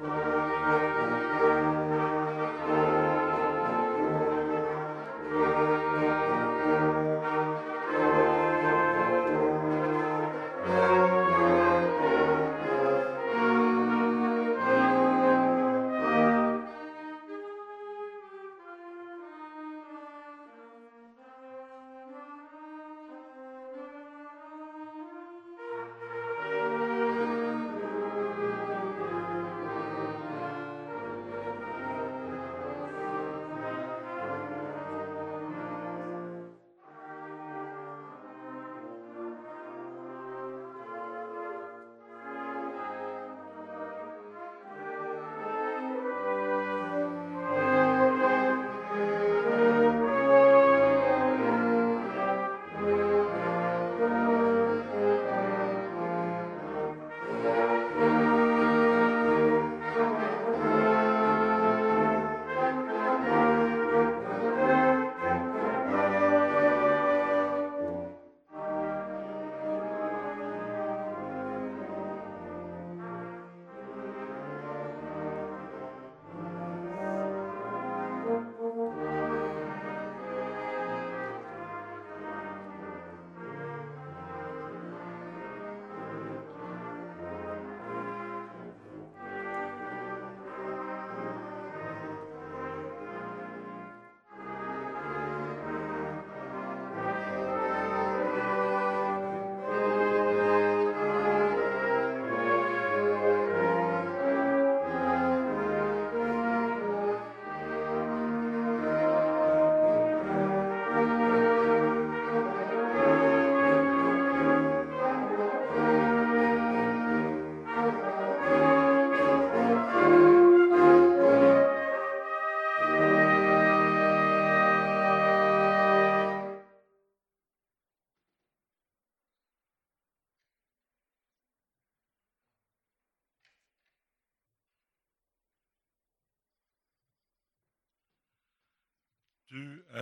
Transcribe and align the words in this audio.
Du 0.00 0.06
är 0.06 0.27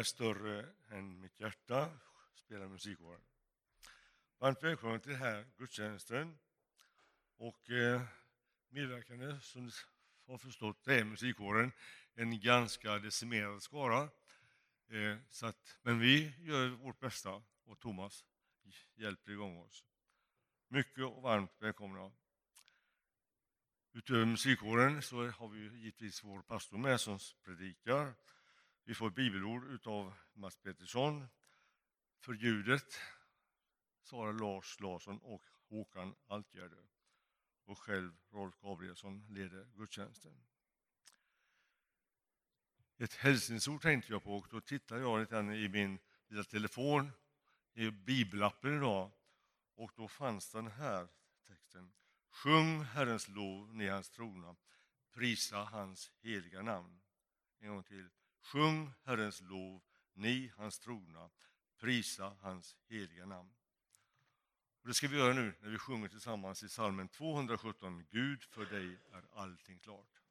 större 0.06 0.66
än 0.88 1.20
mitt 1.20 1.40
hjärta, 1.40 1.90
spelar 2.34 2.68
musikkåren. 2.68 3.20
Varmt 4.38 4.62
välkommen 4.62 5.00
till 5.00 5.12
den 5.12 5.20
här 5.20 5.46
gudstjänsten. 5.58 6.38
Och 7.36 7.70
eh, 7.70 8.02
medverkande, 8.68 9.40
som 9.40 9.66
ni 9.66 9.72
har 10.26 10.38
förstått, 10.38 10.84
det 10.84 10.94
är 10.94 11.04
musikkåren 11.04 11.72
en 12.14 12.40
ganska 12.40 12.98
decimerad 12.98 13.62
skara. 13.62 14.02
Eh, 14.88 15.16
så 15.30 15.46
att, 15.46 15.78
men 15.82 16.00
vi 16.00 16.34
gör 16.38 16.68
vårt 16.68 17.00
bästa 17.00 17.42
och 17.64 17.80
Thomas 17.80 18.24
hjälper 18.94 19.32
igång 19.32 19.58
oss. 19.58 19.84
Mycket 20.68 21.04
och 21.04 21.22
varmt 21.22 21.52
välkomna. 21.58 22.12
Utöver 23.92 24.24
musikkåren 24.24 25.02
så 25.02 25.28
har 25.28 25.48
vi 25.48 25.58
givetvis 25.58 26.24
vår 26.24 26.42
pastor 26.42 26.78
med 26.78 27.00
som 27.00 27.18
predikar 27.44 28.14
vi 28.86 28.94
får 28.94 29.08
ett 29.08 29.14
bibelord 29.14 29.86
av 29.86 30.14
Mats 30.34 30.56
Pettersson. 30.56 31.26
För 32.18 32.34
ljudet 32.34 33.00
Sara 34.00 34.32
Lars 34.32 34.80
Larsson 34.80 35.18
och 35.18 35.42
Håkan 35.68 36.14
Altgärde. 36.26 36.76
Och 37.64 37.78
själv 37.78 38.12
Rolf 38.30 38.54
Gabrielsson 38.60 39.26
leder 39.28 39.68
gudstjänsten. 39.74 40.44
Ett 42.98 43.14
hälsningsord 43.14 43.82
tänkte 43.82 44.12
jag 44.12 44.22
på 44.22 44.36
och 44.36 44.46
då 44.50 44.60
tittade 44.60 45.00
jag 45.00 45.20
lite 45.20 45.36
i 45.36 45.68
min 45.68 45.98
lilla 46.28 46.44
telefon 46.44 47.12
i 47.74 47.90
bibelappen 47.90 48.76
idag 48.76 49.10
och 49.74 49.92
då 49.96 50.08
fanns 50.08 50.50
den 50.50 50.66
här 50.66 51.08
texten. 51.46 51.92
Sjung 52.30 52.80
Herrens 52.80 53.28
lov, 53.28 53.74
ni 53.74 53.88
hans 53.88 54.10
trona, 54.10 54.56
prisa 55.10 55.56
hans 55.56 56.12
heliga 56.20 56.62
namn. 56.62 57.00
En 57.58 57.68
gång 57.68 57.82
till. 57.82 58.08
Sjung 58.46 58.92
Herrens 59.04 59.40
lov, 59.40 59.82
ni 60.14 60.52
hans 60.56 60.78
trogna, 60.78 61.30
prisa 61.78 62.36
hans 62.40 62.76
heliga 62.88 63.26
namn. 63.26 63.50
Och 64.82 64.88
det 64.88 64.94
ska 64.94 65.08
vi 65.08 65.16
göra 65.16 65.34
nu 65.34 65.54
när 65.60 65.70
vi 65.70 65.78
sjunger 65.78 66.08
tillsammans 66.08 66.62
i 66.62 66.68
salmen 66.68 67.08
217, 67.08 68.06
Gud 68.10 68.42
för 68.42 68.64
dig 68.64 68.98
är 69.12 69.24
allting 69.32 69.78
klart. 69.78 70.22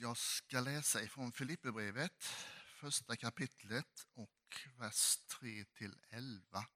Jag 0.00 0.16
ska 0.16 0.60
läsa 0.60 1.02
ifrån 1.02 1.32
Filipperbrevet, 1.32 2.24
första 2.80 3.16
kapitlet 3.16 4.06
och 4.14 4.56
vers 4.76 5.16
3 5.40 5.64
till 5.64 6.00
11. 6.08 6.66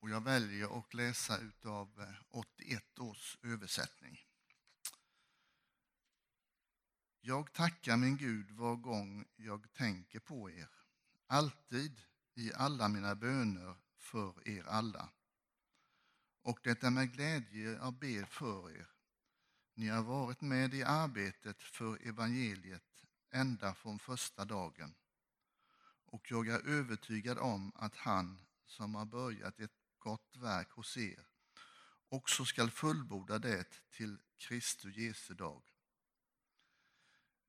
Och 0.00 0.10
jag 0.10 0.20
väljer 0.20 0.78
att 0.78 0.94
läsa 0.94 1.38
utav 1.38 2.00
eh, 2.00 2.14
81 2.30 2.98
års 2.98 3.38
översättning. 3.42 4.26
Jag 7.20 7.52
tackar 7.52 7.96
min 7.96 8.16
Gud 8.16 8.50
var 8.50 8.76
gång 8.76 9.24
jag 9.36 9.72
tänker 9.72 10.20
på 10.20 10.50
er, 10.50 10.68
alltid 11.26 12.00
i 12.34 12.52
alla 12.54 12.88
mina 12.88 13.14
böner 13.14 13.76
för 13.96 14.48
er 14.48 14.64
alla. 14.68 15.12
Och 16.42 16.58
det 16.62 16.82
är 16.82 16.90
med 16.90 17.12
glädje 17.12 17.70
jag 17.70 17.94
ber 17.94 18.24
för 18.24 18.70
er. 18.70 18.97
Ni 19.78 19.88
har 19.88 20.02
varit 20.02 20.40
med 20.40 20.74
i 20.74 20.82
arbetet 20.82 21.62
för 21.62 22.08
evangeliet 22.08 23.04
ända 23.30 23.74
från 23.74 23.98
första 23.98 24.44
dagen. 24.44 24.94
Och 26.04 26.30
jag 26.30 26.48
är 26.48 26.68
övertygad 26.68 27.38
om 27.38 27.72
att 27.74 27.96
han 27.96 28.40
som 28.66 28.94
har 28.94 29.04
börjat 29.04 29.60
ett 29.60 29.76
gott 29.98 30.36
verk 30.36 30.70
hos 30.70 30.96
er 30.96 31.26
också 32.08 32.44
skall 32.44 32.70
fullborda 32.70 33.38
det 33.38 33.82
till 33.90 34.18
Kristi 34.36 34.88
Jesu 34.88 35.34
dag. 35.34 35.62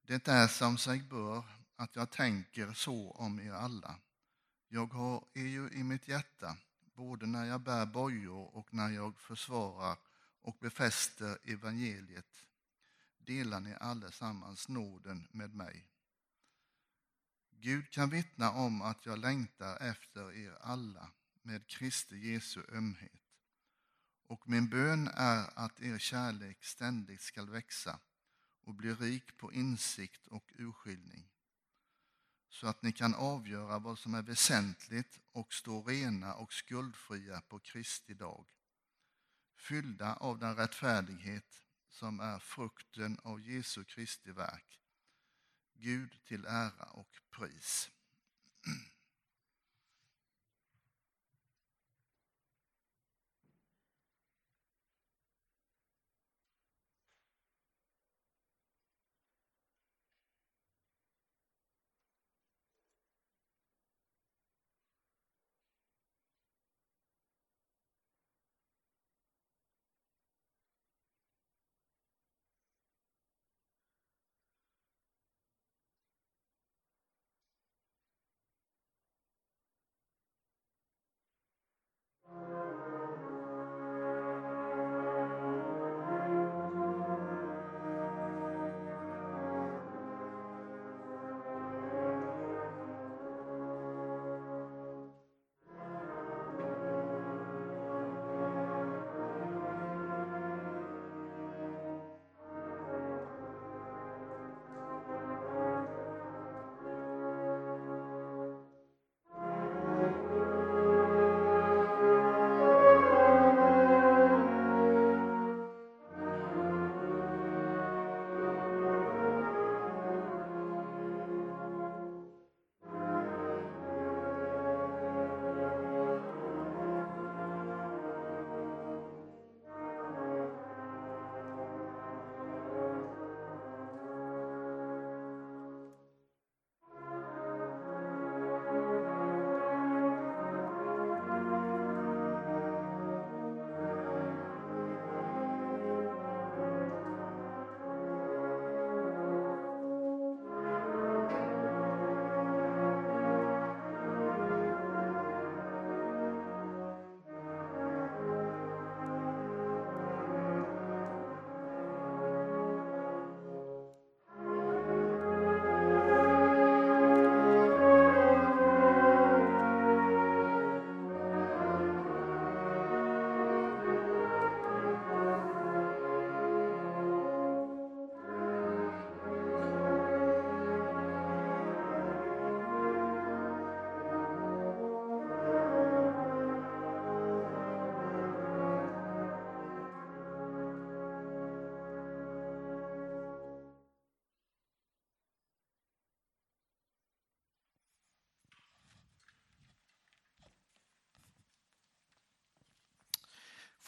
Det 0.01 0.27
är 0.27 0.47
som 0.47 0.77
sig 0.77 1.01
bör 1.01 1.43
att 1.75 1.95
jag 1.95 2.09
tänker 2.09 2.73
så 2.73 3.11
om 3.11 3.39
er 3.39 3.51
alla. 3.51 3.99
Jag 4.67 4.93
har 4.93 5.25
er 5.33 5.47
ju 5.47 5.69
i 5.69 5.83
mitt 5.83 6.07
hjärta, 6.07 6.57
både 6.95 7.25
när 7.25 7.45
jag 7.45 7.61
bär 7.61 7.85
bojor 7.85 8.55
och 8.55 8.73
när 8.73 8.89
jag 8.89 9.19
försvarar 9.19 9.97
och 10.41 10.57
befäster 10.59 11.38
evangeliet, 11.44 12.45
delar 13.18 13.59
ni 13.59 13.74
allesammans 13.74 14.68
nåden 14.69 15.27
med 15.31 15.56
mig. 15.56 15.89
Gud 17.51 17.89
kan 17.91 18.09
vittna 18.09 18.51
om 18.51 18.81
att 18.81 19.06
jag 19.06 19.19
längtar 19.19 19.77
efter 19.77 20.31
er 20.31 20.57
alla 20.62 21.12
med 21.41 21.68
Kristi 21.68 22.18
Jesu 22.18 22.62
ömhet. 22.69 23.21
Och 24.27 24.50
min 24.50 24.69
bön 24.69 25.07
är 25.07 25.59
att 25.59 25.81
er 25.81 25.97
kärlek 25.97 26.63
ständigt 26.63 27.21
skall 27.21 27.50
växa 27.50 28.00
och 28.62 28.74
bli 28.74 28.94
rik 28.94 29.38
på 29.38 29.53
insikt 29.53 30.27
och 30.27 30.51
urskiljning 30.56 31.30
så 32.50 32.68
att 32.68 32.83
ni 32.83 32.91
kan 32.91 33.15
avgöra 33.15 33.80
vad 33.80 34.00
som 34.00 34.13
är 34.13 34.21
väsentligt 34.21 35.19
och 35.31 35.53
stå 35.53 35.83
rena 35.83 36.33
och 36.33 36.53
skuldfria 36.53 37.41
på 37.41 37.59
Kristi 37.59 38.13
dag, 38.13 38.45
fyllda 39.59 40.13
av 40.13 40.39
den 40.39 40.56
rättfärdighet 40.56 41.63
som 41.89 42.19
är 42.19 42.39
frukten 42.39 43.19
av 43.23 43.41
Jesu 43.41 43.83
Kristi 43.83 44.31
verk, 44.31 44.79
Gud 45.73 46.23
till 46.23 46.45
ära 46.45 46.85
och 46.91 47.19
pris. 47.29 47.89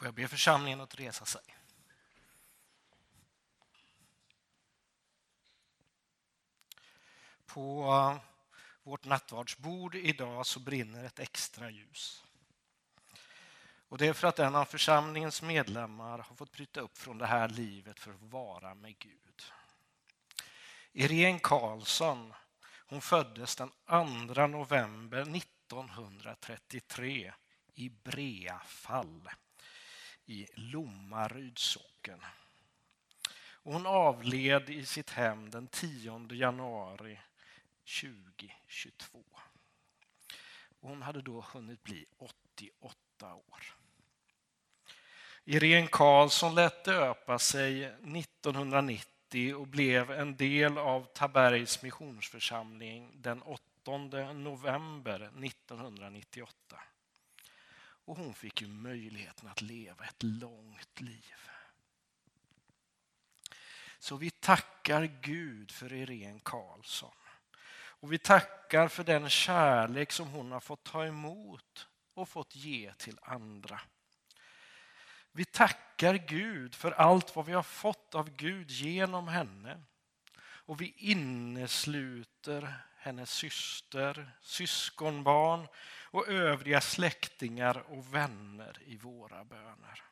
Får 0.01 0.07
jag 0.07 0.15
be 0.15 0.27
församlingen 0.27 0.81
att 0.81 0.99
resa 0.99 1.25
sig? 1.25 1.41
På 7.45 7.83
eh, 7.83 8.17
vårt 8.83 9.05
nattvardsbord 9.05 9.95
idag 9.95 10.45
så 10.45 10.59
brinner 10.59 11.03
ett 11.03 11.19
extra 11.19 11.69
ljus. 11.69 12.23
Och 13.87 13.97
Det 13.97 14.07
är 14.07 14.13
för 14.13 14.27
att 14.27 14.39
en 14.39 14.55
av 14.55 14.65
församlingens 14.65 15.41
medlemmar 15.41 16.17
har 16.17 16.35
fått 16.35 16.51
bryta 16.51 16.81
upp 16.81 16.97
från 16.97 17.17
det 17.17 17.27
här 17.27 17.49
livet 17.49 17.99
för 17.99 18.11
att 18.11 18.21
vara 18.21 18.75
med 18.75 18.99
Gud. 18.99 19.43
Irene 20.91 21.39
Karlsson 21.39 22.33
hon 22.87 23.01
föddes 23.01 23.55
den 23.55 23.71
2 24.35 24.47
november 24.47 25.21
1933 25.21 27.33
i 27.73 27.89
Breafall 27.89 29.29
i 30.25 30.47
Lommaryds 30.53 31.61
socken. 31.61 32.19
Hon 33.63 33.85
avled 33.85 34.69
i 34.69 34.85
sitt 34.85 35.09
hem 35.09 35.49
den 35.49 35.67
10 35.67 36.27
januari 36.31 37.19
2022. 38.01 39.23
Hon 40.81 41.01
hade 41.01 41.21
då 41.21 41.45
hunnit 41.53 41.83
bli 41.83 42.05
88 42.17 43.33
år. 43.33 43.63
Irene 45.43 45.87
Karlsson 45.87 46.55
lät 46.55 46.83
döpa 46.83 47.39
sig 47.39 47.83
1990 47.83 49.11
1990 49.31 49.55
och 49.55 49.67
blev 49.67 50.11
en 50.11 50.37
del 50.37 50.77
av 50.77 51.05
Tabergs 51.13 51.83
missionsförsamling 51.83 53.21
den 53.21 53.41
8 53.41 53.97
november 54.33 55.31
1998. 55.45 56.79
Och 58.05 58.17
hon 58.17 58.33
fick 58.33 58.61
ju 58.61 58.67
möjligheten 58.67 59.49
att 59.49 59.61
leva 59.61 60.05
ett 60.05 60.23
långt 60.23 61.01
liv. 61.01 61.49
Så 63.99 64.15
vi 64.15 64.31
tackar 64.31 65.03
Gud 65.21 65.71
för 65.71 65.93
Irene 65.93 66.39
Karlsson. 66.43 67.15
Och 67.73 68.13
vi 68.13 68.17
tackar 68.17 68.87
för 68.87 69.03
den 69.03 69.29
kärlek 69.29 70.11
som 70.11 70.27
hon 70.27 70.51
har 70.51 70.59
fått 70.59 70.83
ta 70.83 71.05
emot 71.05 71.87
och 72.13 72.29
fått 72.29 72.55
ge 72.55 72.93
till 72.93 73.19
andra. 73.21 73.81
Vi 75.31 75.45
tackar 75.45 76.13
Gud 76.13 76.75
för 76.75 76.91
allt 76.91 77.35
vad 77.35 77.45
vi 77.45 77.53
har 77.53 77.63
fått 77.63 78.15
av 78.15 78.35
Gud 78.35 78.71
genom 78.71 79.27
henne. 79.27 79.81
Och 80.41 80.81
vi 80.81 80.93
innesluter 80.97 82.73
hennes 82.97 83.31
syster, 83.31 84.31
syskonbarn 84.41 85.67
och 86.11 86.27
övriga 86.27 86.81
släktingar 86.81 87.77
och 87.77 88.13
vänner 88.15 88.77
i 88.85 88.97
våra 88.97 89.43
böner. 89.43 90.03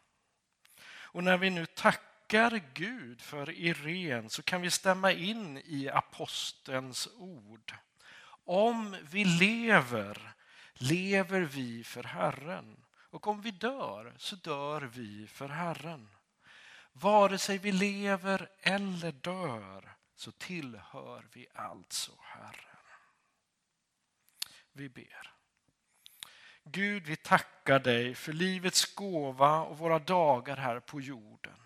Och 1.12 1.24
när 1.24 1.38
vi 1.38 1.50
nu 1.50 1.66
tackar 1.66 2.62
Gud 2.74 3.22
för 3.22 3.50
Irene 3.50 4.30
så 4.30 4.44
kan 4.44 4.62
vi 4.62 4.72
stämma 4.72 5.12
in 5.12 5.58
i 5.66 5.90
apostelns 5.90 7.10
ord. 7.18 7.76
Om 8.46 8.98
vi 9.12 9.26
lever, 9.26 10.34
lever 10.74 11.42
vi 11.42 11.84
för 11.84 12.04
Herren. 12.04 12.86
Och 13.12 13.28
om 13.28 13.42
vi 13.42 13.52
dör, 13.52 14.14
så 14.18 14.36
dör 14.36 14.82
vi 14.82 15.28
för 15.28 15.50
Herren. 15.50 16.10
Vare 16.92 17.38
sig 17.38 17.58
vi 17.58 17.72
lever 17.72 18.50
eller 18.62 19.12
dör, 19.12 19.96
så 20.16 20.32
tillhör 20.32 21.28
vi 21.34 21.48
alltså 21.54 22.12
Herren. 22.22 22.86
Vi 24.72 24.90
ber. 24.90 25.39
Gud, 26.72 27.08
vi 27.08 27.16
tackar 27.16 27.80
dig 27.80 28.16
för 28.16 28.34
livets 28.34 28.96
gåva 28.96 29.62
och 29.62 29.78
våra 29.78 30.00
dagar 30.00 30.58
här 30.58 30.80
på 30.80 31.02
jorden. 31.02 31.58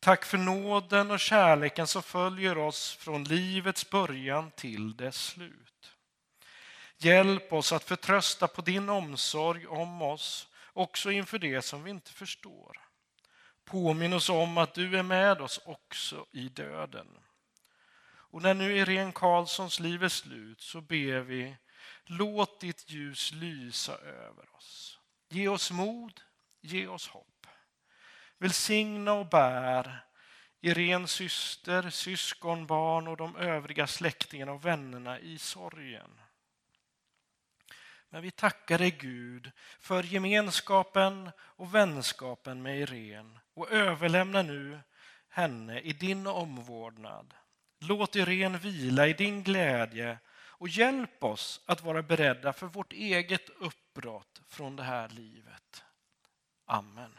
Tack 0.00 0.24
för 0.24 0.38
nåden 0.38 1.10
och 1.10 1.20
kärleken 1.20 1.86
som 1.86 2.02
följer 2.02 2.58
oss 2.58 2.96
från 2.96 3.24
livets 3.24 3.90
början 3.90 4.50
till 4.50 4.96
dess 4.96 5.16
slut. 5.16 5.92
Hjälp 6.98 7.52
oss 7.52 7.72
att 7.72 7.84
förtrösta 7.84 8.48
på 8.48 8.62
din 8.62 8.88
omsorg 8.88 9.66
om 9.66 10.02
oss, 10.02 10.48
också 10.72 11.10
inför 11.10 11.38
det 11.38 11.62
som 11.62 11.84
vi 11.84 11.90
inte 11.90 12.12
förstår. 12.12 12.80
Påminn 13.64 14.12
oss 14.12 14.28
om 14.28 14.58
att 14.58 14.74
du 14.74 14.98
är 14.98 15.02
med 15.02 15.40
oss 15.40 15.60
också 15.64 16.26
i 16.32 16.48
döden. 16.48 17.06
Och 18.08 18.42
när 18.42 18.54
nu 18.54 18.76
Irene 18.76 19.12
Karlssons 19.12 19.80
liv 19.80 20.04
är 20.04 20.08
slut 20.08 20.60
så 20.60 20.80
ber 20.80 21.20
vi, 21.20 21.56
låt 22.06 22.60
ditt 22.60 22.90
ljus 22.90 23.32
lysa 23.32 23.98
över 23.98 24.56
oss. 24.56 24.98
Ge 25.28 25.48
oss 25.48 25.70
mod, 25.70 26.20
ge 26.60 26.86
oss 26.86 27.08
hopp. 27.08 27.46
Välsigna 28.38 29.12
och 29.12 29.28
bär 29.28 30.06
Irenes 30.60 31.10
syster, 31.10 31.90
syskonbarn 31.90 33.08
och 33.08 33.16
de 33.16 33.36
övriga 33.36 33.86
släktingarna 33.86 34.52
och 34.52 34.64
vännerna 34.64 35.20
i 35.20 35.38
sorgen. 35.38 36.20
Men 38.08 38.22
vi 38.22 38.30
tackar 38.30 38.78
dig 38.78 38.90
Gud 38.90 39.50
för 39.80 40.02
gemenskapen 40.02 41.30
och 41.38 41.74
vänskapen 41.74 42.62
med 42.62 42.80
Irene 42.80 43.40
och 43.54 43.70
överlämnar 43.70 44.42
nu 44.42 44.80
henne 45.28 45.80
i 45.80 45.92
din 45.92 46.26
omvårdnad. 46.26 47.34
Låt 47.80 48.16
Irene 48.16 48.58
vila 48.58 49.06
i 49.06 49.12
din 49.12 49.42
glädje 49.42 50.18
och 50.58 50.68
hjälp 50.68 51.24
oss 51.24 51.60
att 51.66 51.82
vara 51.82 52.02
beredda 52.02 52.52
för 52.52 52.66
vårt 52.66 52.92
eget 52.92 53.48
uppbrott 53.48 54.42
från 54.46 54.76
det 54.76 54.82
här 54.82 55.08
livet. 55.08 55.84
Amen. 56.64 57.18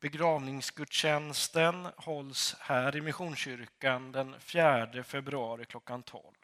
Begravningsgudstjänsten 0.00 1.88
hålls 1.96 2.56
här 2.60 2.96
i 2.96 3.00
Missionskyrkan 3.00 4.12
den 4.12 4.40
4 4.40 5.04
februari 5.04 5.64
klockan 5.64 6.02
12. 6.02 6.34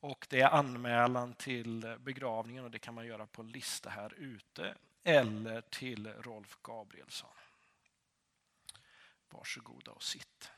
Och 0.00 0.26
det 0.30 0.40
är 0.40 0.48
anmälan 0.48 1.34
till 1.34 1.96
begravningen 2.00 2.64
och 2.64 2.70
det 2.70 2.78
kan 2.78 2.94
man 2.94 3.06
göra 3.06 3.26
på 3.26 3.42
en 3.42 3.48
lista 3.48 3.90
här 3.90 4.14
ute 4.14 4.74
eller 5.04 5.60
till 5.60 6.06
Rolf 6.06 6.58
Gabrielsson. 6.62 7.30
Varsågoda 9.30 9.92
och 9.92 10.02
sitt. 10.02 10.50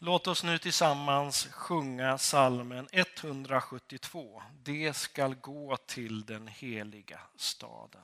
Låt 0.00 0.26
oss 0.26 0.44
nu 0.44 0.58
tillsammans 0.58 1.46
sjunga 1.46 2.18
salmen 2.18 2.88
172. 2.92 4.42
Det 4.62 4.96
skall 4.96 5.34
gå 5.34 5.76
till 5.76 6.24
den 6.24 6.48
heliga 6.48 7.20
staden. 7.36 8.02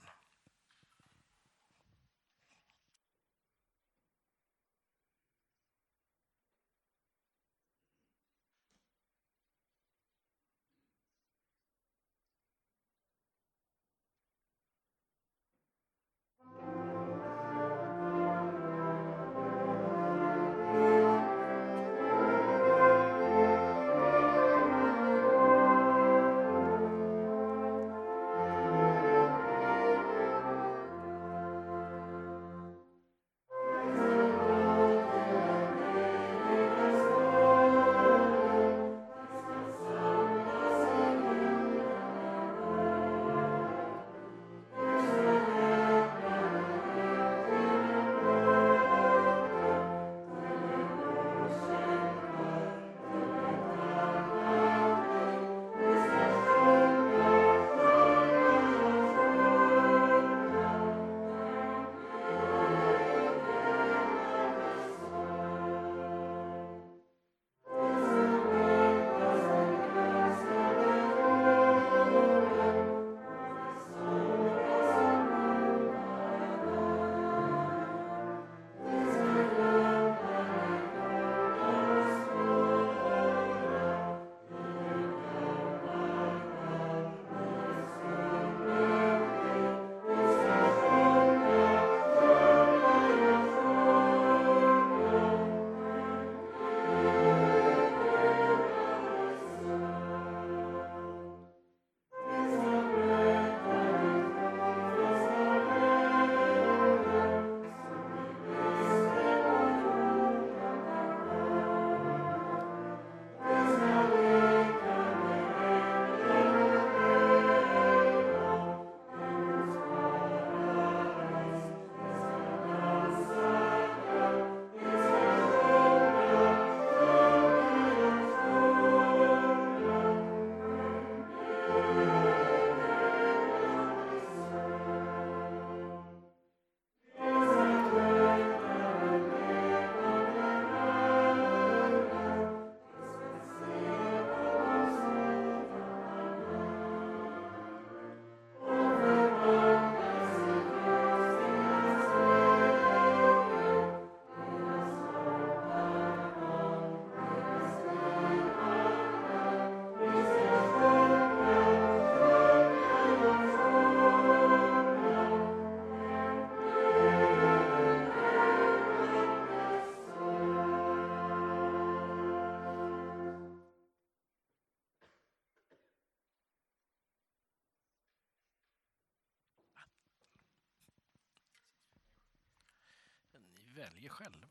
Väljer 183.74 184.08
själva. 184.08 184.46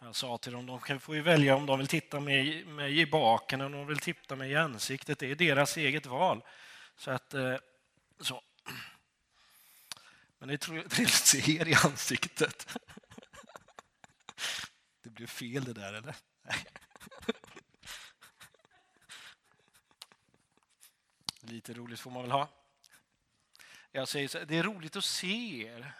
Jag 0.00 0.16
sa 0.16 0.38
till 0.38 0.52
dem, 0.52 0.66
de 0.66 0.80
kan 0.80 1.00
få 1.00 1.14
ju 1.14 1.22
välja 1.22 1.56
om 1.56 1.66
de 1.66 1.78
vill 1.78 1.88
titta 1.88 2.20
mig, 2.20 2.64
mig 2.64 3.00
i 3.00 3.06
baken 3.06 3.60
eller 3.60 3.66
om 3.66 3.72
de 3.72 3.86
vill 3.86 3.98
titta 3.98 4.36
mig 4.36 4.50
i 4.50 4.56
ansiktet. 4.56 5.18
Det 5.18 5.30
är 5.30 5.34
deras 5.34 5.76
eget 5.76 6.06
val. 6.06 6.44
Så 6.96 7.10
att, 7.10 7.34
eh, 7.34 7.56
så. 8.20 8.42
Men 10.38 10.48
det 10.48 10.54
är 10.54 10.58
trevligt 10.58 11.00
att 11.00 11.10
se 11.10 11.60
er 11.60 11.68
i 11.68 11.74
ansiktet. 11.74 12.78
Det 15.02 15.10
blev 15.10 15.26
fel 15.26 15.64
det 15.64 15.72
där, 15.72 15.92
eller? 15.92 16.16
Lite 21.40 21.74
roligt 21.74 22.00
får 22.00 22.10
man 22.10 22.22
väl 22.22 22.30
ha. 22.30 22.48
Jag 23.92 24.08
säger 24.08 24.28
så, 24.28 24.44
det 24.44 24.56
är 24.56 24.62
roligt 24.62 24.96
att 24.96 25.04
se 25.04 25.66
er. 25.66 25.94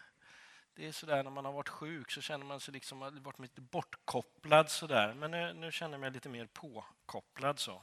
Det 0.78 0.86
är 0.86 0.92
sådär 0.92 1.22
när 1.22 1.30
man 1.30 1.44
har 1.44 1.52
varit 1.52 1.68
sjuk 1.68 2.10
så 2.10 2.20
känner 2.20 2.44
man 2.44 2.60
sig 2.60 2.74
liksom 2.74 2.98
varit 2.98 3.38
lite 3.38 3.60
bortkopplad 3.60 4.70
sådär. 4.70 5.14
Men 5.14 5.30
nu, 5.30 5.52
nu 5.52 5.72
känner 5.72 5.94
jag 5.94 6.00
mig 6.00 6.10
lite 6.10 6.28
mer 6.28 6.46
påkopplad 6.46 7.58
så. 7.58 7.82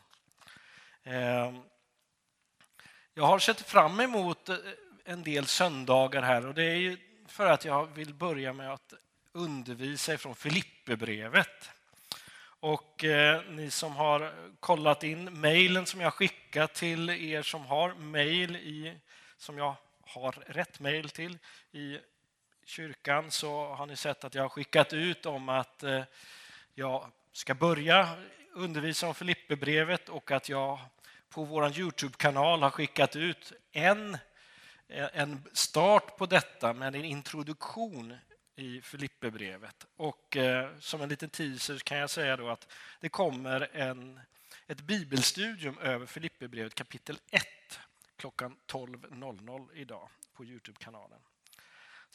Eh, 1.03 1.53
jag 3.13 3.23
har 3.23 3.39
sett 3.39 3.62
fram 3.62 3.99
emot 3.99 4.49
eh, 4.49 4.58
en 5.05 5.23
del 5.23 5.45
söndagar 5.45 6.21
här 6.21 6.47
och 6.47 6.53
det 6.53 6.63
är 6.63 6.75
ju 6.75 6.97
för 7.27 7.45
att 7.45 7.65
jag 7.65 7.86
vill 7.86 8.13
börja 8.13 8.53
med 8.53 8.73
att 8.73 8.93
undervisa 9.31 10.13
ifrån 10.13 10.36
Filipperbrevet. 10.36 11.69
Och 12.60 13.03
eh, 13.03 13.43
ni 13.49 13.71
som 13.71 13.95
har 13.95 14.34
kollat 14.60 15.03
in 15.03 15.39
mejlen 15.39 15.86
som 15.86 16.01
jag 16.01 16.13
skickat 16.13 16.73
till 16.73 17.10
er 17.10 17.41
som 17.41 17.65
har 17.65 17.93
mejl 17.93 18.55
i, 18.55 18.99
som 19.38 19.58
jag 19.58 19.75
har 20.01 20.31
rätt 20.31 20.79
mejl 20.79 21.10
till 21.10 21.38
i 21.71 21.99
kyrkan 22.65 23.32
så 23.32 23.65
har 23.65 23.86
ni 23.86 23.95
sett 23.95 24.23
att 24.23 24.36
jag 24.36 24.41
har 24.41 24.49
skickat 24.49 24.93
ut 24.93 25.25
om 25.25 25.49
att 25.49 25.84
eh, 25.84 26.04
jag 26.73 27.12
ska 27.32 27.54
börja 27.54 28.10
undervisa 28.54 29.08
om 29.08 29.15
Filipperbrevet 29.15 30.10
och 30.10 30.32
att 30.32 30.49
jag 30.49 30.80
på 31.30 31.43
vår 31.43 31.80
Youtube-kanal 31.80 32.62
har 32.62 32.69
skickat 32.69 33.15
ut 33.15 33.54
en, 33.71 34.13
eh, 34.88 35.08
en 35.13 35.43
start 35.54 36.17
på 36.17 36.25
detta 36.25 36.73
med 36.73 36.95
en 36.95 37.06
introduktion 37.06 38.17
i 38.56 38.82
Filipperbrevet. 38.82 39.86
Och 39.95 40.38
eh, 40.38 40.78
som 40.80 41.01
en 41.01 41.10
liten 41.10 41.30
teaser 41.30 41.78
kan 41.78 41.97
jag 41.97 42.10
säga 42.10 42.38
då 42.38 42.49
att 42.49 42.71
det 42.99 43.10
kommer 43.10 43.69
en, 43.73 44.19
ett 44.67 44.82
bibelstudium 44.82 45.78
över 45.78 46.06
Filipperbrevet 46.06 46.75
kapitel 46.75 47.19
1 47.32 47.43
klockan 48.15 48.58
12.00 48.67 49.69
idag 49.73 50.10
på 50.34 50.45
Youtube-kanalen. 50.45 51.19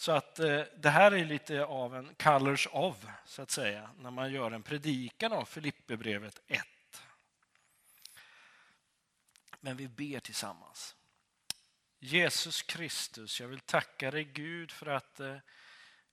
Så 0.01 0.13
att 0.13 0.39
eh, 0.39 0.63
det 0.77 0.91
här 0.91 1.13
är 1.13 1.25
lite 1.25 1.65
av 1.65 1.97
en 1.97 2.15
colors 2.15 2.69
of, 2.73 3.07
så 3.25 3.43
att 3.43 3.51
säga, 3.51 3.91
när 3.99 4.11
man 4.11 4.33
gör 4.33 4.51
en 4.51 4.63
predikan 4.63 5.33
av 5.33 5.45
Filipperbrevet 5.45 6.41
1. 6.47 6.65
Men 9.61 9.77
vi 9.77 9.89
ber 9.89 10.21
tillsammans. 10.21 10.97
Jesus 11.99 12.63
Kristus, 12.63 13.41
jag 13.41 13.49
vill 13.49 13.61
tacka 13.61 14.11
dig 14.11 14.25
Gud 14.25 14.73
för 14.73 14.87
att 14.87 15.21
eh, 15.21 15.37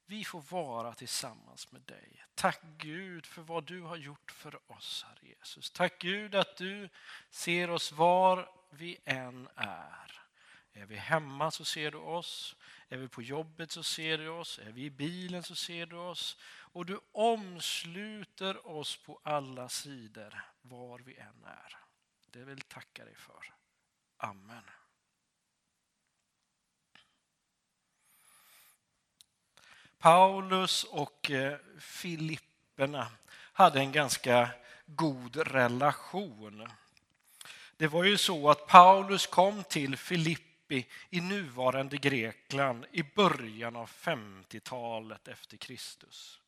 vi 0.06 0.24
får 0.24 0.42
vara 0.42 0.94
tillsammans 0.94 1.72
med 1.72 1.82
dig. 1.82 2.26
Tack 2.36 2.62
Gud 2.78 3.26
för 3.26 3.42
vad 3.42 3.64
du 3.64 3.82
har 3.82 3.98
gjort 3.98 4.32
för 4.32 4.72
oss, 4.72 5.06
Herre 5.08 5.28
Jesus. 5.28 5.72
Tack 5.72 6.00
Gud 6.00 6.36
att 6.36 6.58
du 6.58 6.90
ser 7.30 7.70
oss 7.70 7.92
var 7.92 8.50
vi 8.70 8.98
än 9.06 9.50
är. 9.56 10.22
Är 10.74 10.86
vi 10.86 10.96
hemma 10.96 11.52
så 11.52 11.66
ser 11.66 11.92
du 11.92 11.98
oss. 11.98 12.56
Är 12.90 12.98
vi 12.98 13.08
på 13.08 13.22
jobbet 13.22 13.72
så 13.72 13.84
ser 13.84 14.18
du 14.18 14.30
oss. 14.30 14.60
Är 14.60 14.72
vi 14.72 14.84
i 14.84 14.90
bilen 14.90 15.44
så 15.44 15.56
ser 15.56 15.86
du 15.86 15.96
oss. 15.96 16.38
Och 16.48 16.86
du 16.86 17.00
omsluter 17.12 18.68
oss 18.68 18.98
på 18.98 19.20
alla 19.24 19.70
sidor 19.70 20.44
var 20.62 21.00
vi 21.00 21.16
än 21.16 21.44
är. 21.44 21.78
Det 22.26 22.44
vill 22.44 22.62
tacka 22.62 23.06
dig 23.06 23.16
för. 23.16 23.54
Amen. 24.18 24.64
Paulus 29.98 30.84
och 30.84 31.32
eh, 31.32 31.58
Filipperna 31.80 33.08
hade 33.54 33.80
en 33.80 33.92
ganska 33.92 34.50
god 34.86 35.36
relation. 35.36 36.68
Det 37.78 37.88
var 37.88 38.04
ju 38.04 38.18
så 38.18 38.50
att 38.50 38.68
Paulus 38.68 39.28
kom 39.28 39.64
till 39.64 39.98
Filippi 40.68 40.90
i 41.10 41.22
nuvarande 41.22 41.98
Grekland 41.98 42.86
i 42.92 43.04
början 43.04 43.76
av 43.76 43.90
50-talet 43.90 45.28
efter 45.28 45.58
Kristus. 45.58 46.40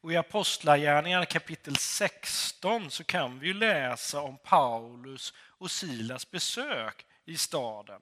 Och 0.00 0.12
I 0.12 0.16
Apostlagärningarna 0.16 1.26
kapitel 1.26 1.76
16 1.76 2.90
så 2.90 3.04
kan 3.04 3.38
vi 3.38 3.52
läsa 3.52 4.20
om 4.20 4.38
Paulus 4.38 5.34
och 5.36 5.70
Silas 5.70 6.30
besök 6.30 7.06
i 7.24 7.36
staden 7.36 8.00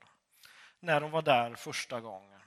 när 0.81 1.01
de 1.01 1.11
var 1.11 1.23
där 1.23 1.55
första 1.55 2.01
gången. 2.01 2.41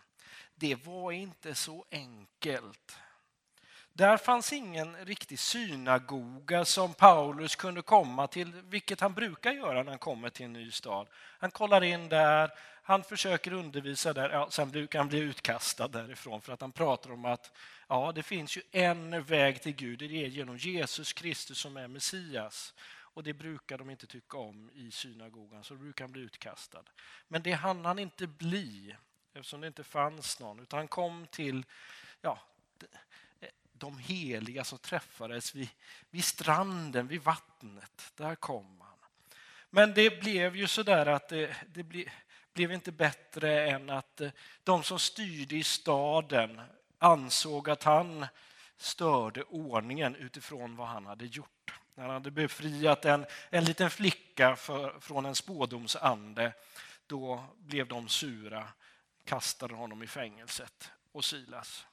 Det 0.55 0.75
var 0.75 1.11
inte 1.11 1.55
så 1.55 1.85
enkelt. 1.91 2.97
Där 3.97 4.17
fanns 4.17 4.53
ingen 4.53 4.95
riktig 5.05 5.39
synagoga 5.39 6.65
som 6.65 6.93
Paulus 6.93 7.55
kunde 7.55 7.81
komma 7.81 8.27
till, 8.27 8.51
vilket 8.51 8.99
han 8.99 9.13
brukar 9.13 9.51
göra 9.51 9.83
när 9.83 9.91
han 9.91 9.99
kommer 9.99 10.29
till 10.29 10.45
en 10.45 10.53
ny 10.53 10.71
stad. 10.71 11.07
Han 11.13 11.51
kollar 11.51 11.83
in 11.83 12.09
där, 12.09 12.51
han 12.83 13.03
försöker 13.03 13.53
undervisa 13.53 14.13
där, 14.13 14.29
ja, 14.29 14.49
sen 14.51 14.71
brukar 14.71 14.99
han 14.99 15.07
bli 15.07 15.19
utkastad 15.19 15.87
därifrån 15.87 16.41
för 16.41 16.53
att 16.53 16.61
han 16.61 16.71
pratar 16.71 17.11
om 17.11 17.25
att 17.25 17.57
ja, 17.87 18.11
det 18.15 18.23
finns 18.23 18.57
ju 18.57 18.61
en 18.71 19.23
väg 19.23 19.61
till 19.61 19.75
Gud, 19.75 19.99
det 19.99 20.05
är 20.05 20.27
genom 20.27 20.57
Jesus 20.57 21.13
Kristus 21.13 21.57
som 21.59 21.77
är 21.77 21.87
Messias. 21.87 22.73
Och 22.87 23.23
det 23.23 23.33
brukar 23.33 23.77
de 23.77 23.89
inte 23.89 24.07
tycka 24.07 24.37
om 24.37 24.69
i 24.73 24.91
synagogan, 24.91 25.63
så 25.63 25.73
då 25.73 25.79
brukar 25.79 26.05
han 26.05 26.11
bli 26.11 26.21
utkastad. 26.21 26.83
Men 27.27 27.43
det 27.43 27.51
hann 27.51 27.85
han 27.85 27.99
inte 27.99 28.27
bli 28.27 28.95
eftersom 29.33 29.61
det 29.61 29.67
inte 29.67 29.83
fanns 29.83 30.39
någon, 30.39 30.59
utan 30.59 30.77
han 30.77 30.87
kom 30.87 31.27
till 31.31 31.65
ja, 32.21 32.39
de 33.77 33.97
heliga 33.97 34.63
som 34.63 34.77
träffades 34.77 35.55
vid, 35.55 35.69
vid 36.09 36.23
stranden, 36.23 37.07
vid 37.07 37.21
vattnet. 37.21 38.11
Där 38.15 38.35
kom 38.35 38.81
han. 38.81 38.97
Men 39.69 39.93
det 39.93 40.19
blev 40.19 40.55
ju 40.55 40.67
så 40.67 40.83
där 40.83 41.05
att 41.05 41.29
det, 41.29 41.55
det 41.67 41.83
ble, 41.83 42.05
blev 42.53 42.71
inte 42.71 42.91
bättre 42.91 43.69
än 43.69 43.89
att 43.89 44.21
eh, 44.21 44.29
de 44.63 44.83
som 44.83 44.99
styrde 44.99 45.55
i 45.55 45.63
staden 45.63 46.61
ansåg 46.99 47.69
att 47.69 47.83
han 47.83 48.25
störde 48.77 49.43
ordningen 49.43 50.15
utifrån 50.15 50.75
vad 50.75 50.87
han 50.87 51.05
hade 51.05 51.25
gjort. 51.25 51.79
När 51.95 52.03
han 52.03 52.13
hade 52.13 52.31
befriat 52.31 53.05
en, 53.05 53.25
en 53.49 53.65
liten 53.65 53.89
flicka 53.89 54.55
för, 54.55 54.99
från 54.99 55.25
en 55.25 55.35
spådomsande, 55.35 56.53
då 57.07 57.43
blev 57.57 57.87
de 57.87 58.09
sura, 58.09 58.67
kastade 59.25 59.73
honom 59.73 60.03
i 60.03 60.07
fängelset 60.07 60.91
och 61.11 61.25
Silas. 61.25 61.85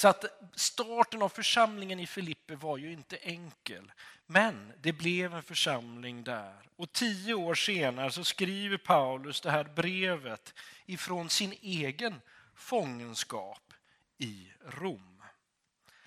Så 0.00 0.08
att 0.08 0.24
starten 0.54 1.22
av 1.22 1.28
församlingen 1.28 2.00
i 2.00 2.06
Filippe 2.06 2.56
var 2.56 2.76
ju 2.76 2.92
inte 2.92 3.16
enkel. 3.16 3.92
Men 4.26 4.72
det 4.82 4.92
blev 4.92 5.34
en 5.34 5.42
församling 5.42 6.24
där. 6.24 6.68
Och 6.76 6.92
tio 6.92 7.34
år 7.34 7.54
senare 7.54 8.10
så 8.10 8.24
skriver 8.24 8.76
Paulus 8.76 9.40
det 9.40 9.50
här 9.50 9.64
brevet 9.64 10.54
ifrån 10.86 11.30
sin 11.30 11.54
egen 11.60 12.20
fångenskap 12.54 13.72
i 14.18 14.52
Rom. 14.66 15.22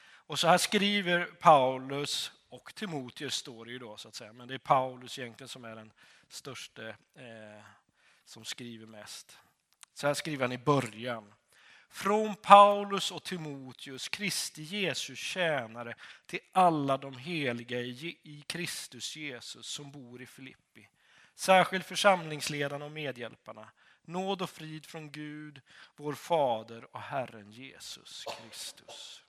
Och 0.04 0.40
så 0.40 0.48
här 0.48 0.58
skriver 0.58 1.26
Paulus, 1.26 2.32
och 2.50 2.76
Timoteus 2.76 3.36
står 3.36 3.66
det 3.66 3.72
ju 3.72 3.80
då 3.80 3.98
så 3.98 4.08
att 4.08 4.16
säga, 4.16 4.34
men 4.34 4.48
det 4.48 4.54
är 4.54 4.58
Paulus 4.58 5.20
egentligen 5.20 5.50
som 5.50 5.66
är 5.66 5.76
den 5.76 5.92
största 6.30 6.88
eh, 6.90 7.64
som 8.26 8.46
skriver 8.46 8.86
mest. 8.86 9.38
Så 9.94 10.08
här 10.08 10.14
skriver 10.14 10.44
han 10.44 10.52
i 10.52 10.58
början. 10.58 11.34
Från 11.94 12.36
Paulus 12.36 13.12
och 13.12 13.24
Timoteus, 13.24 14.10
Kristi 14.10 14.62
Jesus 14.62 15.20
tjänare, 15.20 15.96
till 16.26 16.40
alla 16.52 16.98
de 16.98 17.18
heliga 17.18 17.80
i 17.82 18.44
Kristus 18.48 19.16
Jesus 19.16 19.68
som 19.68 19.92
bor 19.92 20.22
i 20.22 20.26
Filippi. 20.26 20.90
Särskilt 21.36 21.86
församlingsledarna 21.86 22.86
och 22.86 22.92
medhjälparna. 22.92 23.70
Nåd 24.02 24.42
och 24.42 24.50
frid 24.50 24.86
från 24.86 25.12
Gud, 25.12 25.62
vår 25.96 26.14
Fader 26.14 26.96
och 26.96 27.02
Herren 27.02 27.52
Jesus 27.52 28.26
Kristus. 28.26 29.22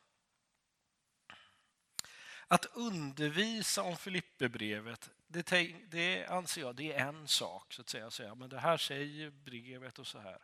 Att 2.49 2.65
undervisa 2.65 3.83
om 3.83 3.97
Filipperbrevet, 3.97 5.11
det, 5.27 5.75
det 5.91 6.27
anser 6.27 6.61
jag 6.61 6.77
det 6.77 6.93
är 6.93 7.09
en 7.09 7.29
sak. 7.29 7.73
så 7.73 7.83
att 7.83 8.13
säga. 8.13 8.35
men 8.35 8.49
det 8.49 8.59
här 8.59 8.77
säger 8.77 9.31
brevet 9.31 9.99
och 9.99 10.07
så 10.07 10.19
här. 10.19 10.39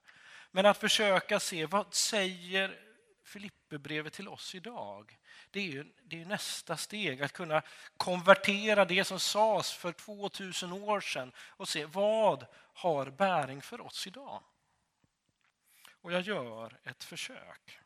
Men 0.51 0.67
att 0.67 0.79
försöka 0.79 1.41
se 1.41 1.67
vad 1.67 1.95
säger 1.95 2.81
Filipperbrevet 3.23 4.13
till 4.13 4.29
oss 4.29 4.55
idag? 4.55 5.19
Det 5.51 5.61
är, 5.61 5.65
ju, 5.65 5.93
det 6.03 6.21
är 6.21 6.25
nästa 6.25 6.77
steg, 6.77 7.23
att 7.23 7.33
kunna 7.33 7.63
konvertera 7.97 8.85
det 8.85 9.05
som 9.05 9.21
sades 9.21 9.73
för 9.73 9.93
2000 9.93 10.73
år 10.73 11.01
sedan 11.01 11.33
och 11.39 11.69
se 11.69 11.85
vad 11.85 12.47
har 12.55 13.11
bäring 13.11 13.63
för 13.63 13.81
oss 13.81 14.07
idag? 14.07 14.43
Och 15.91 16.13
jag 16.13 16.23
gör 16.23 16.81
ett 16.85 17.05
försök. 17.05 17.79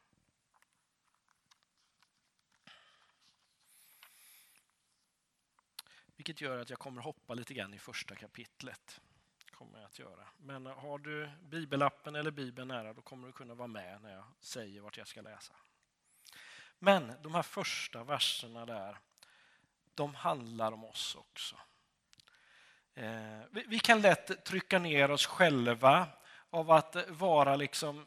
Vilket 6.16 6.40
gör 6.40 6.58
att 6.58 6.70
jag 6.70 6.78
kommer 6.78 7.02
hoppa 7.02 7.34
lite 7.34 7.54
grann 7.54 7.74
i 7.74 7.78
första 7.78 8.16
kapitlet 8.16 9.00
kommer 9.54 9.78
jag 9.78 9.86
att 9.86 9.98
göra. 9.98 10.28
Men 10.38 10.66
eh, 10.66 10.78
har 10.78 10.98
du 10.98 11.30
bibelappen 11.42 12.14
eller 12.14 12.30
bibeln 12.30 12.68
nära 12.68 12.92
då 12.92 13.02
kommer 13.02 13.26
du 13.26 13.32
kunna 13.32 13.54
vara 13.54 13.68
med 13.68 14.02
när 14.02 14.14
jag 14.14 14.24
säger 14.40 14.80
vart 14.80 14.96
jag 14.96 15.08
ska 15.08 15.20
läsa. 15.20 15.54
Men 16.78 17.12
de 17.22 17.34
här 17.34 17.42
första 17.42 18.04
verserna 18.04 18.66
där, 18.66 18.98
de 19.94 20.14
handlar 20.14 20.72
om 20.72 20.84
oss 20.84 21.14
också. 21.14 21.56
Eh, 22.94 23.40
vi 23.50 23.78
kan 23.78 24.00
lätt 24.00 24.44
trycka 24.44 24.78
ner 24.78 25.10
oss 25.10 25.26
själva 25.26 26.06
av 26.50 26.70
att 26.70 26.96
vara 27.08 27.56
liksom, 27.56 28.06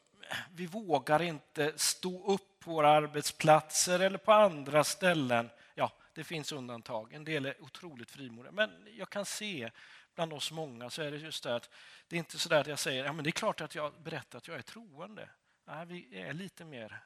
vi 0.52 0.66
vågar 0.66 1.22
inte 1.22 1.74
stå 1.76 2.34
upp 2.34 2.60
på 2.60 2.72
våra 2.72 2.90
arbetsplatser 2.90 4.00
eller 4.00 4.18
på 4.18 4.32
andra 4.32 4.84
ställen. 4.84 5.50
Ja, 5.76 5.92
det 6.14 6.24
finns 6.24 6.52
undantag. 6.52 7.14
En 7.14 7.24
del 7.24 7.46
är 7.46 7.64
otroligt 7.64 8.12
frimodiga. 8.12 8.52
Men 8.52 8.88
jag 8.98 9.10
kan 9.10 9.26
se 9.26 9.72
bland 10.18 10.34
oss 10.34 10.52
många 10.52 10.90
så 10.90 11.02
är 11.02 11.12
det 11.12 11.18
just 11.18 11.44
det 11.44 11.56
att 11.56 11.70
det 12.08 12.16
är 12.16 12.18
inte 12.18 12.40
så 12.40 12.56
att 12.56 12.68
jag 12.68 12.80
säger 12.80 13.06
ja, 13.06 13.14
men 13.14 13.24
det 13.24 13.30
är 13.30 13.32
klart 13.32 13.62
att 13.62 13.76
jag 13.76 13.94
berättar 14.02 14.38
att 14.38 14.48
jag 14.48 14.58
är 14.58 14.62
troende. 14.62 15.30
Nej, 15.66 15.86
vi 15.86 16.20
är 16.22 16.34
lite 16.34 16.66
mer 16.66 17.00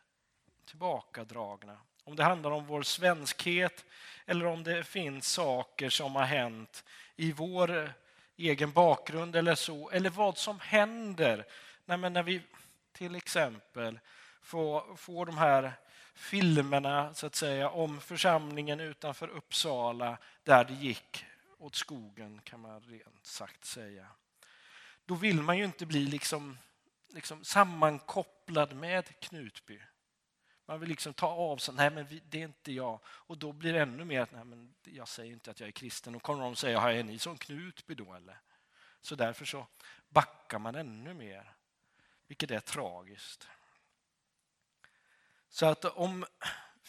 tillbakadragna. 0.65 1.77
Om 2.03 2.15
det 2.15 2.23
handlar 2.23 2.51
om 2.51 2.65
vår 2.65 2.83
svenskhet 2.83 3.85
eller 4.25 4.45
om 4.45 4.63
det 4.63 4.83
finns 4.83 5.27
saker 5.27 5.89
som 5.89 6.15
har 6.15 6.23
hänt 6.23 6.83
i 7.15 7.31
vår 7.31 7.93
egen 8.37 8.71
bakgrund 8.71 9.35
eller 9.35 9.55
så, 9.55 9.89
eller 9.89 10.09
vad 10.09 10.37
som 10.37 10.59
händer 10.59 11.45
när, 11.85 12.09
när 12.09 12.23
vi 12.23 12.41
till 12.91 13.15
exempel 13.15 13.99
får, 14.41 14.95
får 14.95 15.25
de 15.25 15.37
här 15.37 15.73
filmerna 16.13 17.13
så 17.13 17.25
att 17.25 17.35
säga, 17.35 17.69
om 17.69 18.01
församlingen 18.01 18.79
utanför 18.79 19.27
Uppsala 19.27 20.17
där 20.43 20.63
det 20.63 20.73
gick 20.73 21.25
åt 21.61 21.75
skogen, 21.75 22.41
kan 22.41 22.59
man 22.59 22.81
rent 22.81 23.25
sagt 23.25 23.65
säga. 23.65 24.07
Då 25.05 25.15
vill 25.15 25.41
man 25.41 25.57
ju 25.57 25.65
inte 25.65 25.85
bli 25.85 26.05
liksom, 26.05 26.57
liksom 27.09 27.43
sammankopplad 27.43 28.73
med 28.75 29.19
Knutby. 29.19 29.81
Man 30.65 30.79
vill 30.79 30.89
liksom 30.89 31.13
ta 31.13 31.27
av 31.27 31.57
sig, 31.57 31.73
nej 31.73 31.89
men 31.89 32.21
det 32.25 32.41
är 32.41 32.43
inte 32.45 32.71
jag. 32.71 32.99
Och 33.05 33.37
då 33.37 33.51
blir 33.51 33.73
det 33.73 33.81
ännu 33.81 34.05
mer 34.05 34.21
att, 34.21 34.31
nej 34.31 34.45
men 34.45 34.73
jag 34.83 35.07
säger 35.07 35.33
inte 35.33 35.51
att 35.51 35.59
jag 35.59 35.67
är 35.67 35.71
kristen. 35.71 36.15
Och 36.15 36.21
kommer 36.21 36.43
de 36.43 36.55
säga, 36.55 36.81
är 36.81 37.03
ni 37.03 37.19
som 37.19 37.37
Knutby 37.37 37.95
då 37.95 38.13
eller? 38.13 38.41
Så 39.01 39.15
därför 39.15 39.45
så 39.45 39.67
backar 40.09 40.59
man 40.59 40.75
ännu 40.75 41.13
mer, 41.13 41.55
vilket 42.27 42.51
är 42.51 42.59
tragiskt. 42.59 43.47
Så 45.49 45.65
att 45.65 45.85
om 45.85 46.25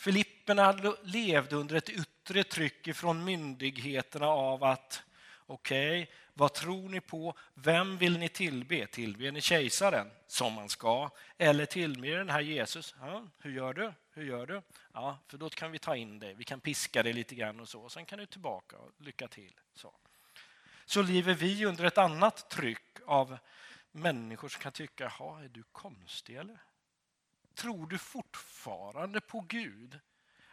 Filipperna 0.02 0.96
levde 1.02 1.56
under 1.56 1.76
ett 1.76 1.88
yttre 1.88 2.44
tryck 2.44 2.96
från 2.96 3.24
myndigheterna 3.24 4.26
av 4.26 4.64
att 4.64 5.02
okej, 5.46 6.02
okay, 6.02 6.14
vad 6.34 6.54
tror 6.54 6.88
ni 6.88 7.00
på? 7.00 7.34
Vem 7.54 7.98
vill 7.98 8.18
ni 8.18 8.28
tillbe? 8.28 8.86
Tillber 8.86 9.32
ni 9.32 9.40
kejsaren, 9.40 10.10
som 10.26 10.52
man 10.52 10.68
ska? 10.68 11.10
Eller 11.38 11.66
tillber 11.66 12.08
den 12.08 12.30
här 12.30 12.40
Jesus? 12.40 12.94
Ja, 13.00 13.24
hur 13.38 13.52
gör 13.52 13.74
du? 13.74 13.92
Hur 14.12 14.24
gör 14.24 14.46
du? 14.46 14.62
Ja, 14.92 15.18
för 15.28 15.38
då 15.38 15.50
kan 15.50 15.72
vi 15.72 15.78
ta 15.78 15.96
in 15.96 16.18
dig. 16.18 16.34
Vi 16.34 16.44
kan 16.44 16.60
piska 16.60 17.02
dig 17.02 17.12
lite 17.12 17.34
grann 17.34 17.60
och 17.60 17.68
så. 17.68 17.88
Sen 17.88 18.04
kan 18.04 18.18
du 18.18 18.26
tillbaka 18.26 18.76
och 18.76 18.90
lycka 18.98 19.28
till. 19.28 19.54
Så. 19.74 19.94
så 20.84 21.02
lever 21.02 21.34
vi 21.34 21.64
under 21.64 21.84
ett 21.84 21.98
annat 21.98 22.50
tryck 22.50 22.98
av 23.06 23.38
människor 23.92 24.48
som 24.48 24.62
kan 24.62 24.72
tycka, 24.72 25.04
är 25.04 25.48
du 25.48 25.62
konstig 25.72 26.36
eller? 26.36 26.58
Tror 27.54 27.86
du 27.86 27.98
fortfarande 27.98 29.20
på 29.20 29.40
Gud? 29.40 30.00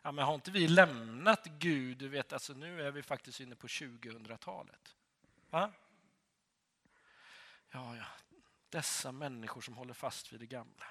Ja, 0.01 0.11
men 0.11 0.25
har 0.25 0.35
inte 0.35 0.51
vi 0.51 0.67
lämnat 0.67 1.45
Gud? 1.45 1.97
Du 1.97 2.07
vet, 2.07 2.33
alltså 2.33 2.53
nu 2.53 2.81
är 2.81 2.91
vi 2.91 3.03
faktiskt 3.03 3.39
inne 3.39 3.55
på 3.55 3.67
2000-talet. 3.67 4.95
Va? 5.49 5.71
Ja, 7.69 7.95
ja, 7.95 8.05
dessa 8.69 9.11
människor 9.11 9.61
som 9.61 9.77
håller 9.77 9.93
fast 9.93 10.33
vid 10.33 10.39
det 10.39 10.45
gamla 10.45 10.85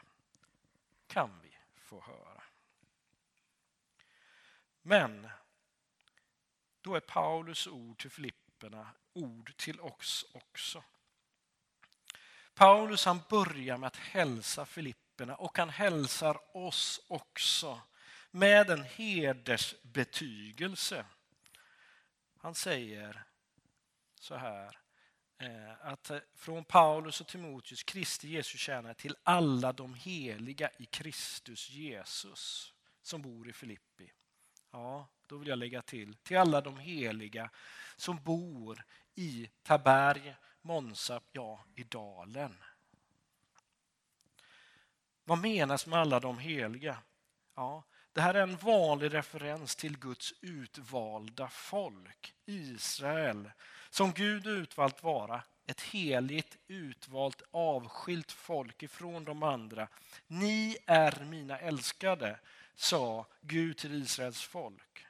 kan 1.07 1.41
vi 1.43 1.59
få 1.77 2.01
höra. 2.01 2.43
Men 4.83 5.29
då 6.81 6.95
är 6.95 7.01
Paulus 7.01 7.67
ord 7.67 7.99
till 7.99 8.11
Filipperna 8.11 8.89
ord 9.13 9.57
till 9.57 9.81
oss 9.81 10.27
också. 10.33 10.85
Paulus 12.55 13.05
han 13.05 13.21
börjar 13.29 13.77
med 13.77 13.87
att 13.87 13.97
hälsa 13.97 14.67
Filipperna 14.67 15.08
och 15.21 15.59
han 15.59 15.71
hälsar 15.71 16.57
oss 16.57 17.01
också 17.09 17.81
med 18.31 18.71
en 18.71 18.85
hedersbetygelse. 18.85 21.05
Han 22.39 22.55
säger 22.55 23.25
så 24.21 24.35
här 24.35 24.79
eh, 25.39 25.87
att 25.87 26.11
eh, 26.11 26.19
från 26.35 26.65
Paulus 26.65 27.21
och 27.21 27.27
Timoteus, 27.27 27.83
Kristi 27.83 28.29
Jesu 28.29 28.59
tjänare, 28.59 28.95
till 28.95 29.17
alla 29.23 29.73
de 29.73 29.95
heliga 29.95 30.71
i 30.79 30.87
Kristus 30.87 31.71
Jesus 31.71 32.75
som 33.03 33.23
bor 33.23 33.49
i 33.49 33.53
Filippi. 33.53 34.13
Ja, 34.73 35.09
då 35.27 35.37
vill 35.37 35.49
jag 35.49 35.59
lägga 35.59 35.83
till, 35.83 36.17
till 36.17 36.37
alla 36.37 36.61
de 36.61 36.79
heliga 36.79 37.51
som 37.97 38.25
bor 38.25 38.85
i 39.15 39.51
Taberg, 39.63 40.35
Monsa, 40.63 41.21
ja, 41.33 41.65
i 41.75 41.85
dalen. 41.85 42.57
Vad 45.29 45.39
menas 45.39 45.87
med 45.87 45.99
alla 45.99 46.21
de 46.21 46.39
heliga? 46.39 46.99
Ja, 47.57 47.85
det 48.13 48.21
här 48.21 48.35
är 48.35 48.43
en 48.43 48.57
vanlig 48.57 49.15
referens 49.15 49.77
till 49.77 49.99
Guds 49.99 50.35
utvalda 50.41 51.49
folk, 51.49 52.35
Israel, 52.47 53.51
som 53.91 54.13
Gud 54.13 54.47
utvalt 54.47 55.03
vara 55.03 55.43
ett 55.67 55.81
heligt, 55.81 56.57
utvalt, 56.67 57.43
avskilt 57.51 58.33
folk 58.33 58.83
ifrån 58.83 59.25
de 59.25 59.43
andra. 59.43 59.89
Ni 60.27 60.77
är 60.87 61.25
mina 61.25 61.59
älskade, 61.59 62.41
sa 62.75 63.27
Gud 63.41 63.77
till 63.77 64.03
Israels 64.03 64.43
folk. 64.43 65.07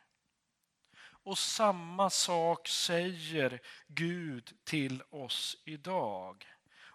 Och 1.01 1.39
samma 1.39 2.11
sak 2.11 2.69
säger 2.69 3.61
Gud 3.87 4.53
till 4.65 5.03
oss 5.11 5.63
idag. 5.65 6.47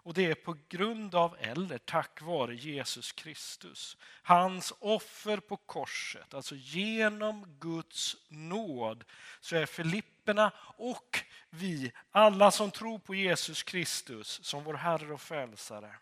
Och 0.04 0.14
det 0.14 0.30
är 0.30 0.34
på 0.34 0.56
grund 0.68 1.14
av, 1.14 1.36
eller 1.40 1.78
tack 1.78 2.22
vare 2.22 2.54
Jesus 2.54 3.12
Kristus. 3.12 3.96
Hans 4.22 4.72
offer 4.78 5.36
på 5.36 5.56
korset, 5.56 6.34
alltså 6.34 6.54
genom 6.54 7.58
Guds 7.60 8.16
nåd, 8.28 9.04
så 9.40 9.56
är 9.56 9.66
Filipperna 9.66 10.52
och 10.76 11.24
vi, 11.50 11.92
alla 12.10 12.50
som 12.50 12.70
tror 12.70 12.98
på 12.98 13.14
Jesus 13.14 13.62
Kristus 13.62 14.44
som 14.44 14.64
vår 14.64 14.74
Herre 14.74 15.12
och 15.12 15.20
Frälsare, 15.20 15.96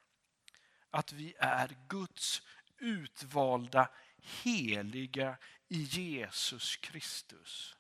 att 0.91 1.13
vi 1.13 1.35
är 1.39 1.77
Guds 1.89 2.43
utvalda 2.79 3.89
heliga 4.17 5.37
i 5.69 5.83
Jesus 5.83 6.77
Kristus. 6.77 7.77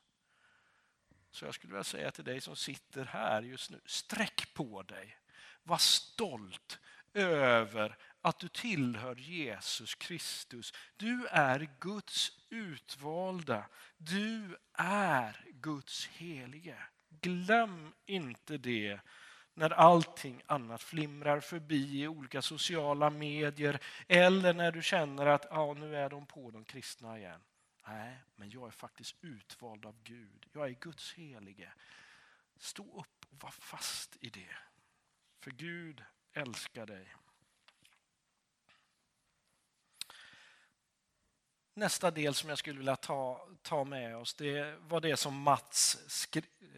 Så 1.31 1.45
jag 1.45 1.55
skulle 1.55 1.73
vilja 1.73 1.85
säga 1.85 2.11
till 2.11 2.25
dig 2.25 2.41
som 2.41 2.57
sitter 2.57 3.05
här 3.05 3.43
just 3.43 3.71
nu, 3.71 3.81
sträck 3.87 4.55
på 4.55 4.83
dig. 4.83 5.19
Var 5.63 5.79
stolt 5.79 6.79
över 7.15 7.97
att 8.21 8.39
du 8.39 8.49
tillhör 8.49 9.17
Jesus 9.17 9.95
Kristus. 9.95 10.73
Du 10.97 11.27
är 11.27 11.69
Guds 11.81 12.33
utvalda. 12.51 13.67
Du 13.97 14.57
är 14.79 15.45
Guds 15.53 16.07
helige. 16.07 16.77
Glöm 17.09 17.93
inte 18.07 18.59
det 18.59 19.01
när 19.55 19.71
allting 19.71 20.43
annat 20.47 20.83
flimrar 20.83 21.41
förbi 21.41 22.03
i 22.03 22.09
olika 22.09 22.43
sociala 22.43 23.11
medier 23.11 23.79
eller 24.09 24.55
när 24.55 24.73
du 24.73 24.83
känner 24.83 25.27
att 25.27 25.47
ja, 25.51 25.75
nu 25.75 25.97
är 25.97 26.11
de 26.11 26.27
på 26.27 26.51
de 26.51 26.65
kristna 26.65 27.19
igen. 27.19 27.41
Nej, 27.87 28.17
men 28.37 28.51
jag 28.51 28.67
är 28.67 28.71
faktiskt 28.71 29.17
utvald 29.21 29.87
av 29.87 30.03
Gud. 30.03 30.47
Jag 30.53 30.67
är 30.67 30.73
Guds 30.73 31.13
helige. 31.13 31.73
Stå 32.57 32.83
upp 32.83 33.27
och 33.31 33.43
var 33.43 33.51
fast 33.51 34.17
i 34.21 34.29
det. 34.29 34.57
För 35.43 35.51
Gud 35.51 36.03
älskar 36.33 36.87
dig. 36.87 37.15
Nästa 41.75 42.11
del 42.11 42.35
som 42.35 42.49
jag 42.49 42.59
skulle 42.59 42.79
vilja 42.79 42.97
ta, 42.97 43.49
ta 43.63 43.85
med 43.85 44.17
oss 44.17 44.35
det 44.35 44.77
var 44.81 45.01
det 45.01 45.17
som 45.17 45.43
Mats 45.43 45.99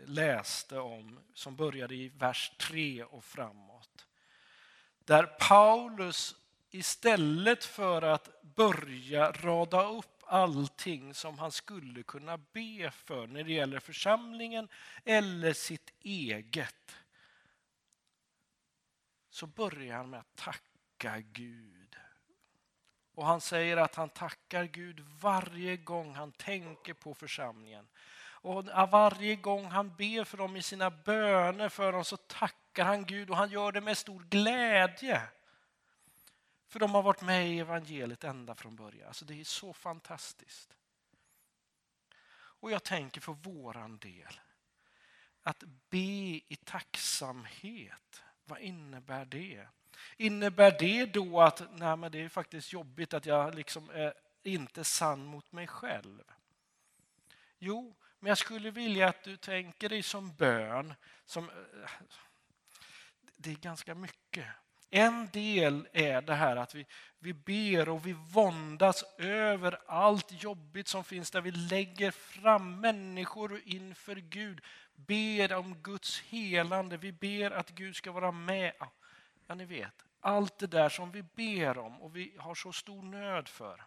läste 0.07 0.79
om 0.79 1.21
som 1.35 1.57
började 1.57 1.95
i 1.95 2.09
vers 2.09 2.53
3 2.59 3.05
och 3.05 3.25
framåt. 3.25 4.07
Där 4.99 5.27
Paulus 5.27 6.35
istället 6.71 7.65
för 7.65 8.03
att 8.03 8.43
börja 8.43 9.33
rada 9.33 9.89
upp 9.89 10.23
allting 10.27 11.15
som 11.15 11.39
han 11.39 11.53
skulle 11.53 12.03
kunna 12.03 12.39
be 12.39 12.91
för 12.91 13.27
när 13.27 13.45
det 13.45 13.53
gäller 13.53 13.81
församlingen 13.81 14.69
eller 15.05 15.53
sitt 15.53 15.93
eget 16.01 16.97
så 19.35 19.47
börjar 19.47 19.97
han 19.97 20.11
med 20.11 20.21
att 20.21 20.37
tacka 20.37 21.21
Gud. 21.21 21.97
Och 23.15 23.27
han 23.27 23.41
säger 23.41 23.77
att 23.77 23.95
han 23.95 24.09
tackar 24.09 24.65
Gud 24.65 25.01
varje 25.01 25.77
gång 25.77 26.15
han 26.15 26.33
tänker 26.33 26.95
på 26.95 27.15
församlingen. 27.15 27.89
Och 28.17 28.65
varje 28.65 29.37
gång 29.37 29.65
han 29.65 29.97
ber 29.97 30.25
för 30.25 30.37
dem 30.37 30.57
i 30.57 30.63
sina 30.63 30.91
böner 30.91 31.69
för 31.69 31.93
dem 31.93 32.05
så 32.05 32.17
tackar 32.17 32.85
han 32.85 33.05
Gud 33.05 33.31
och 33.31 33.37
han 33.37 33.51
gör 33.51 33.73
det 33.73 33.81
med 33.81 33.99
stor 33.99 34.21
glädje. 34.23 35.23
För 36.69 36.81
de 36.81 36.95
har 36.95 37.03
varit 37.03 37.23
med 37.23 37.49
i 37.49 37.59
evangeliet 37.59 38.25
ända 38.25 38.55
från 38.55 38.77
början. 38.77 39.09
Alltså 39.09 39.25
det 39.25 39.41
är 39.41 39.45
så 39.45 39.73
fantastiskt. 39.73 40.77
Och 42.35 42.71
jag 42.71 42.83
tänker 42.83 43.21
för 43.21 43.33
våran 43.33 43.99
del, 43.99 44.41
att 45.43 45.65
be 45.91 45.99
i 46.49 46.59
tacksamhet, 46.65 48.23
vad 48.45 48.61
innebär 48.61 49.25
det? 49.25 49.67
Innebär 50.17 50.77
det 50.79 51.07
då 51.07 51.41
att 51.41 51.63
nej 51.71 51.97
men 51.97 52.13
det 52.13 52.23
är 52.23 52.29
faktiskt 52.29 52.73
jobbigt 52.73 53.15
att 53.15 53.27
jag 53.27 53.55
liksom 53.55 53.91
är 53.91 54.15
inte 54.43 54.85
sann 54.85 55.25
mot 55.25 55.53
mig 55.53 55.67
själv? 55.67 56.23
Jo, 57.59 57.95
men 58.21 58.29
jag 58.29 58.39
skulle 58.39 58.71
vilja 58.71 59.09
att 59.09 59.23
du 59.23 59.37
tänker 59.37 59.89
dig 59.89 60.03
som 60.03 60.35
bön. 60.35 60.95
Som, 61.27 61.51
eh, 61.51 61.91
det 63.37 63.51
är 63.51 63.55
ganska 63.55 63.95
mycket. 63.95 64.47
En 64.91 65.29
del 65.33 65.89
är 65.93 66.23
det 66.23 66.35
här 66.35 66.57
att 66.57 66.75
vi, 66.75 66.87
vi 67.19 67.33
ber 67.33 67.89
och 67.89 68.07
vi 68.07 68.13
våndas 68.13 69.05
över 69.19 69.81
allt 69.87 70.43
jobbigt 70.43 70.89
som 70.89 71.05
finns 71.05 71.31
där 71.31 71.41
vi 71.41 71.51
lägger 71.51 72.11
fram 72.11 72.81
människor 72.81 73.61
inför 73.65 74.17
Gud. 74.17 74.61
Ber 74.95 75.53
om 75.53 75.83
Guds 75.83 76.21
helande, 76.21 76.97
vi 76.97 77.13
ber 77.13 77.51
att 77.51 77.71
Gud 77.71 77.97
ska 77.97 78.13
vara 78.13 78.33
med. 78.33 78.73
Ja, 79.47 79.55
ni 79.55 79.65
vet, 79.65 80.05
allt 80.21 80.59
det 80.59 80.67
där 80.67 80.89
som 80.89 81.11
vi 81.11 81.23
ber 81.23 81.79
om 81.79 82.03
och 82.03 82.17
vi 82.17 82.35
har 82.39 82.55
så 82.55 82.73
stor 82.73 83.03
nöd 83.03 83.49
för. 83.49 83.85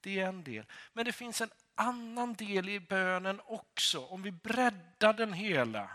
Det 0.00 0.20
är 0.20 0.26
en 0.26 0.44
del. 0.44 0.66
Men 0.92 1.04
det 1.04 1.12
finns 1.12 1.40
en 1.40 1.50
annan 1.74 2.34
del 2.34 2.68
i 2.68 2.80
bönen 2.80 3.40
också, 3.44 4.06
om 4.06 4.22
vi 4.22 4.30
breddar 4.30 5.12
den 5.12 5.32
hela. 5.32 5.90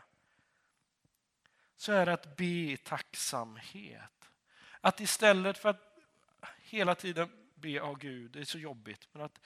Så 1.76 1.92
är 1.92 2.06
det 2.06 2.14
att 2.14 2.38
be 2.38 2.46
i 2.46 2.78
tacksamhet. 2.78 4.30
Att 4.82 5.00
istället 5.00 5.58
för 5.58 5.70
att 5.70 6.00
hela 6.62 6.96
tiden 6.96 7.30
be 7.56 7.82
av 7.82 7.98
Gud, 7.98 8.32
det 8.32 8.40
är 8.40 8.46
så 8.46 8.60
jobbigt, 8.60 9.08
men 9.12 9.22
att 9.22 9.40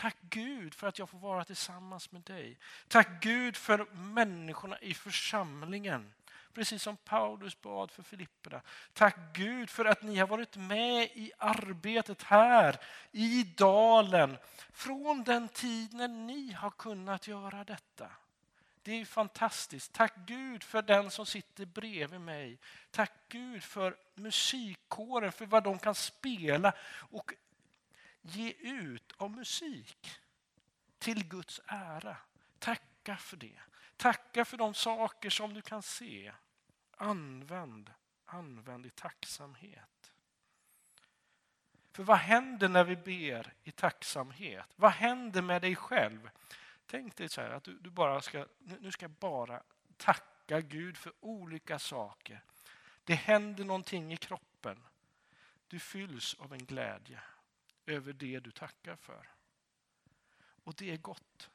tack 0.00 0.16
Gud 0.20 0.74
för 0.74 0.86
att 0.86 0.98
jag 0.98 1.08
får 1.08 1.18
vara 1.18 1.44
tillsammans 1.44 2.12
med 2.12 2.22
dig. 2.22 2.58
Tack 2.88 3.22
Gud 3.22 3.56
för 3.56 3.86
människorna 3.92 4.78
i 4.78 4.94
församlingen. 4.94 6.12
Precis 6.54 6.82
som 6.82 6.96
Paulus 6.96 7.60
bad 7.60 7.90
för 7.90 8.02
Filipperna. 8.02 8.60
Tack 8.92 9.16
Gud 9.32 9.70
för 9.70 9.84
att 9.84 10.02
ni 10.02 10.16
har 10.18 10.26
varit 10.26 10.56
med 10.56 11.04
i 11.04 11.32
arbetet 11.38 12.22
här 12.22 12.76
i 13.12 13.44
dalen 13.56 14.36
från 14.72 15.24
den 15.24 15.48
tid 15.48 15.94
när 15.94 16.08
ni 16.08 16.52
har 16.52 16.70
kunnat 16.70 17.28
göra 17.28 17.64
detta. 17.64 18.10
Det 18.82 19.00
är 19.00 19.04
fantastiskt. 19.04 19.92
Tack 19.92 20.14
Gud 20.16 20.62
för 20.62 20.82
den 20.82 21.10
som 21.10 21.26
sitter 21.26 21.66
bredvid 21.66 22.20
mig. 22.20 22.58
Tack 22.90 23.12
Gud 23.28 23.62
för 23.62 23.96
musikkåren, 24.14 25.32
för 25.32 25.46
vad 25.46 25.64
de 25.64 25.78
kan 25.78 25.94
spela 25.94 26.72
och 27.10 27.34
ge 28.22 28.52
ut 28.52 29.12
av 29.16 29.30
musik 29.30 30.20
till 30.98 31.28
Guds 31.28 31.60
ära. 31.66 32.16
Tacka 32.58 33.16
för 33.16 33.36
det. 33.36 33.60
Tacka 33.96 34.44
för 34.44 34.56
de 34.56 34.74
saker 34.74 35.30
som 35.30 35.54
du 35.54 35.62
kan 35.62 35.82
se. 35.82 36.32
Använd, 36.96 37.92
använd 38.24 38.86
i 38.86 38.90
tacksamhet. 38.90 40.12
För 41.92 42.02
vad 42.02 42.18
händer 42.18 42.68
när 42.68 42.84
vi 42.84 42.96
ber 42.96 43.52
i 43.62 43.70
tacksamhet? 43.70 44.66
Vad 44.76 44.92
händer 44.92 45.42
med 45.42 45.62
dig 45.62 45.76
själv? 45.76 46.30
Tänk 46.86 47.16
dig 47.16 47.28
så 47.28 47.40
här 47.40 47.50
att 47.50 47.64
du, 47.64 47.78
du 47.78 47.90
bara 47.90 48.20
ska, 48.20 48.46
nu 48.58 48.92
ska 48.92 49.04
jag 49.04 49.10
bara 49.10 49.62
tacka 49.96 50.60
Gud 50.60 50.96
för 50.96 51.12
olika 51.20 51.78
saker. 51.78 52.42
Det 53.04 53.14
händer 53.14 53.64
någonting 53.64 54.12
i 54.12 54.16
kroppen. 54.16 54.84
Du 55.68 55.78
fylls 55.78 56.34
av 56.34 56.52
en 56.52 56.66
glädje 56.66 57.20
över 57.90 58.12
det 58.12 58.40
du 58.40 58.50
tackar 58.50 58.96
för. 58.96 59.28
Och 60.64 60.74
det 60.74 60.90
är 60.90 60.96
gott. 60.96 61.50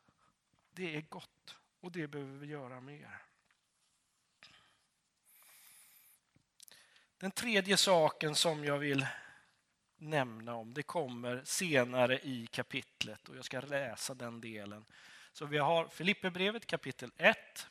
Det 0.71 0.95
är 0.95 1.01
gott 1.01 1.57
och 1.79 1.91
det 1.91 2.07
behöver 2.07 2.37
vi 2.37 2.47
göra 2.47 2.81
mer. 2.81 3.21
Den 7.17 7.31
tredje 7.31 7.77
saken 7.77 8.35
som 8.35 8.65
jag 8.65 8.77
vill 8.77 9.07
nämna 9.97 10.55
om, 10.55 10.73
det 10.73 10.83
kommer 10.83 11.43
senare 11.43 12.19
i 12.19 12.47
kapitlet 12.47 13.29
och 13.29 13.37
jag 13.37 13.45
ska 13.45 13.61
läsa 13.61 14.13
den 14.13 14.41
delen. 14.41 14.85
Så 15.33 15.45
vi 15.45 15.57
har 15.57 15.87
Filipperbrevet 15.87 16.65
kapitel 16.65 17.11
1, 17.17 17.67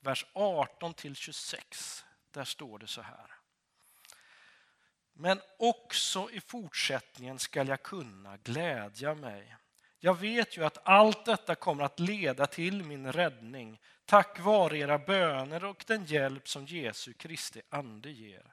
vers 0.00 0.26
18 0.32 0.94
till 0.94 1.16
26. 1.16 2.04
Där 2.30 2.44
står 2.44 2.78
det 2.78 2.86
så 2.86 3.02
här. 3.02 3.45
Men 5.18 5.40
också 5.58 6.30
i 6.32 6.40
fortsättningen 6.40 7.38
skall 7.38 7.68
jag 7.68 7.82
kunna 7.82 8.36
glädja 8.36 9.14
mig. 9.14 9.56
Jag 9.98 10.14
vet 10.14 10.56
ju 10.56 10.64
att 10.64 10.78
allt 10.88 11.24
detta 11.24 11.54
kommer 11.54 11.84
att 11.84 12.00
leda 12.00 12.46
till 12.46 12.84
min 12.84 13.12
räddning 13.12 13.80
tack 14.04 14.40
vare 14.40 14.78
era 14.78 14.98
böner 14.98 15.64
och 15.64 15.84
den 15.86 16.04
hjälp 16.04 16.48
som 16.48 16.66
Jesu 16.66 17.12
Kristi 17.12 17.62
ande 17.68 18.10
ger. 18.10 18.52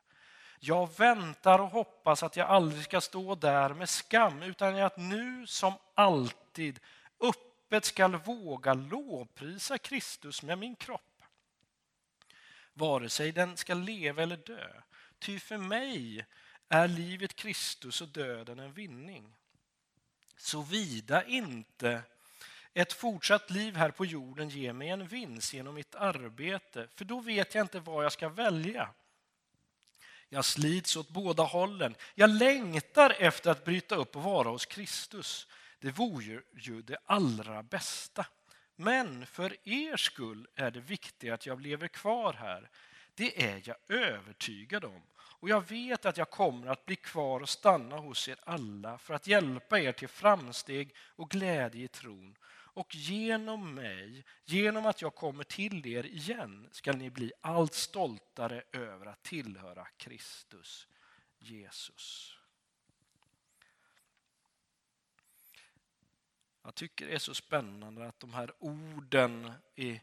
Jag 0.60 0.98
väntar 0.98 1.60
och 1.60 1.70
hoppas 1.70 2.24
att 2.24 2.38
jag 2.38 2.50
aldrig 2.50 2.84
ska 2.84 3.02
stå 3.02 3.36
där 3.36 3.74
med 3.74 3.90
skam 3.90 4.44
utan 4.44 4.76
att 4.76 4.98
nu 4.98 5.48
som 5.48 5.74
alltid 5.94 6.80
öppet 7.20 7.86
skall 7.86 8.16
våga 8.16 8.74
lovprisa 8.74 9.78
Kristus 9.78 10.44
med 10.44 10.58
min 10.58 10.76
kropp. 10.76 11.24
Vare 12.74 13.10
sig 13.10 13.32
den 13.32 13.58
ska 13.58 13.74
leva 13.74 14.24
eller 14.24 14.38
dö. 14.38 14.68
Ty 15.20 15.40
för 15.40 15.58
mig 15.58 16.26
är 16.74 16.88
livet 16.88 17.36
Kristus 17.36 18.02
och 18.02 18.08
döden 18.08 18.60
en 18.60 18.74
vinning. 18.74 19.36
Såvida 20.38 21.26
inte 21.26 22.02
ett 22.74 22.94
fortsatt 22.94 23.50
liv 23.50 23.76
här 23.76 23.92
på 23.92 24.06
jorden 24.06 24.50
ger 24.50 24.74
mig 24.74 24.90
en 24.90 25.08
vinst 25.08 25.54
genom 25.54 25.76
mitt 25.76 25.96
arbete, 25.96 26.88
för 26.96 27.06
då 27.06 27.20
vet 27.20 27.56
jag 27.56 27.64
inte 27.64 27.80
vad 27.80 28.06
jag 28.06 28.12
ska 28.12 28.30
välja. 28.30 28.90
Jag 30.30 30.46
slits 30.46 30.96
åt 30.96 31.10
båda 31.10 31.44
hållen. 31.44 31.96
Jag 32.16 32.30
längtar 32.30 33.16
efter 33.20 33.52
att 33.52 33.66
bryta 33.66 33.96
upp 33.96 34.16
och 34.16 34.24
vara 34.24 34.50
hos 34.50 34.66
Kristus. 34.66 35.48
Det 35.80 35.92
vore 35.92 36.42
ju 36.54 36.82
det 36.82 36.98
allra 37.06 37.64
bästa. 37.64 38.26
Men 38.76 39.26
för 39.26 39.58
er 39.64 39.98
skull 39.98 40.48
är 40.56 40.72
det 40.72 40.80
viktigt 40.80 41.32
att 41.34 41.46
jag 41.46 41.62
lever 41.62 41.88
kvar 41.88 42.34
här. 42.34 42.70
Det 43.16 43.44
är 43.44 43.62
jag 43.66 43.78
övertygad 43.88 44.86
om. 44.86 45.02
Och 45.16 45.50
jag 45.50 45.70
vet 45.70 46.06
att 46.06 46.18
jag 46.18 46.30
kommer 46.30 46.68
att 46.68 46.86
bli 46.86 46.96
kvar 46.96 47.40
och 47.40 47.50
stanna 47.50 47.98
hos 47.98 48.28
er 48.28 48.40
alla 48.44 48.98
för 48.98 49.14
att 49.14 49.28
hjälpa 49.28 49.80
er 49.80 49.92
till 49.92 50.08
framsteg 50.08 50.96
och 51.16 51.30
glädje 51.30 51.84
i 51.84 51.88
tron. 51.88 52.38
Och 52.76 52.96
genom 52.96 53.76
mig, 53.76 54.26
genom 54.46 54.86
att 54.86 55.02
jag 55.02 55.16
kommer 55.16 55.44
till 55.44 55.88
er 55.88 56.06
igen, 56.06 56.70
ska 56.72 56.94
ni 56.94 57.10
bli 57.10 57.32
allt 57.42 57.74
stoltare 57.74 58.64
över 58.72 59.06
att 59.06 59.24
tillhöra 59.24 59.88
Kristus 59.98 60.88
Jesus. 61.40 62.38
Jag 66.64 66.76
tycker 66.76 67.08
det 67.08 67.14
är 67.14 67.20
så 67.20 67.34
spännande 67.34 68.08
att 68.08 68.20
de 68.20 68.34
här 68.34 68.52
orden 68.60 69.52
i 69.76 70.02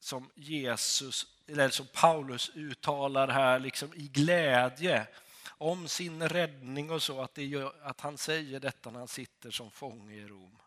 som 0.00 0.30
Jesus, 0.34 1.26
eller 1.46 1.68
som 1.68 1.86
Paulus 1.86 2.50
uttalar 2.54 3.28
här 3.28 3.58
liksom 3.58 3.94
i 3.94 4.08
glädje 4.08 5.06
om 5.58 5.88
sin 5.88 6.28
räddning 6.28 6.90
och 6.90 7.02
så, 7.02 7.22
att, 7.22 7.34
det 7.34 7.44
gör, 7.44 7.72
att 7.82 8.00
han 8.00 8.18
säger 8.18 8.60
detta 8.60 8.90
när 8.90 8.98
han 8.98 9.08
sitter 9.08 9.50
som 9.50 9.70
fånge 9.70 10.14
i 10.14 10.26
Rom. 10.26 10.58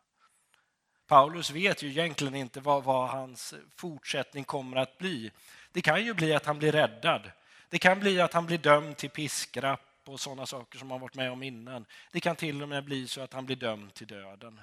Paulus 1.07 1.51
vet 1.51 1.83
ju 1.83 1.89
egentligen 1.89 2.35
inte 2.35 2.59
vad, 2.59 2.83
vad 2.83 3.09
hans 3.09 3.53
fortsättning 3.75 4.43
kommer 4.43 4.77
att 4.77 4.97
bli. 4.97 5.31
Det 5.71 5.81
kan 5.81 6.05
ju 6.05 6.13
bli 6.13 6.33
att 6.33 6.45
han 6.45 6.59
blir 6.59 6.71
räddad. 6.71 7.31
Det 7.69 7.79
kan 7.79 7.99
bli 7.99 8.21
att 8.21 8.33
han 8.33 8.45
blir 8.45 8.57
dömd 8.57 8.97
till 8.97 9.09
piskrapp 9.09 10.01
och 10.05 10.19
sådana 10.19 10.45
saker 10.45 10.79
som 10.79 10.91
han 10.91 10.99
varit 10.99 11.15
med 11.15 11.31
om 11.31 11.43
innan. 11.43 11.85
Det 12.11 12.19
kan 12.19 12.35
till 12.35 12.61
och 12.63 12.69
med 12.69 12.85
bli 12.85 13.07
så 13.07 13.21
att 13.21 13.33
han 13.33 13.45
blir 13.45 13.55
dömd 13.55 13.93
till 13.93 14.07
döden. 14.07 14.61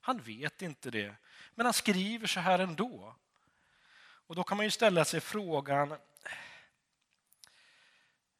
Han 0.00 0.18
vet 0.18 0.62
inte 0.62 0.90
det, 0.90 1.14
men 1.54 1.66
han 1.66 1.72
skriver 1.72 2.26
så 2.26 2.40
här 2.40 2.58
ändå. 2.58 3.14
Och 4.32 4.36
då 4.36 4.44
kan 4.44 4.56
man 4.56 4.66
ju 4.66 4.70
ställa 4.70 5.04
sig 5.04 5.20
frågan 5.20 5.94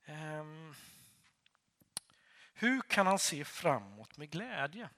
um, 0.06 0.74
hur 2.54 2.80
kan 2.80 3.06
han 3.06 3.18
se 3.18 3.44
framåt 3.44 4.16
med 4.16 4.30
glädje? 4.30 4.88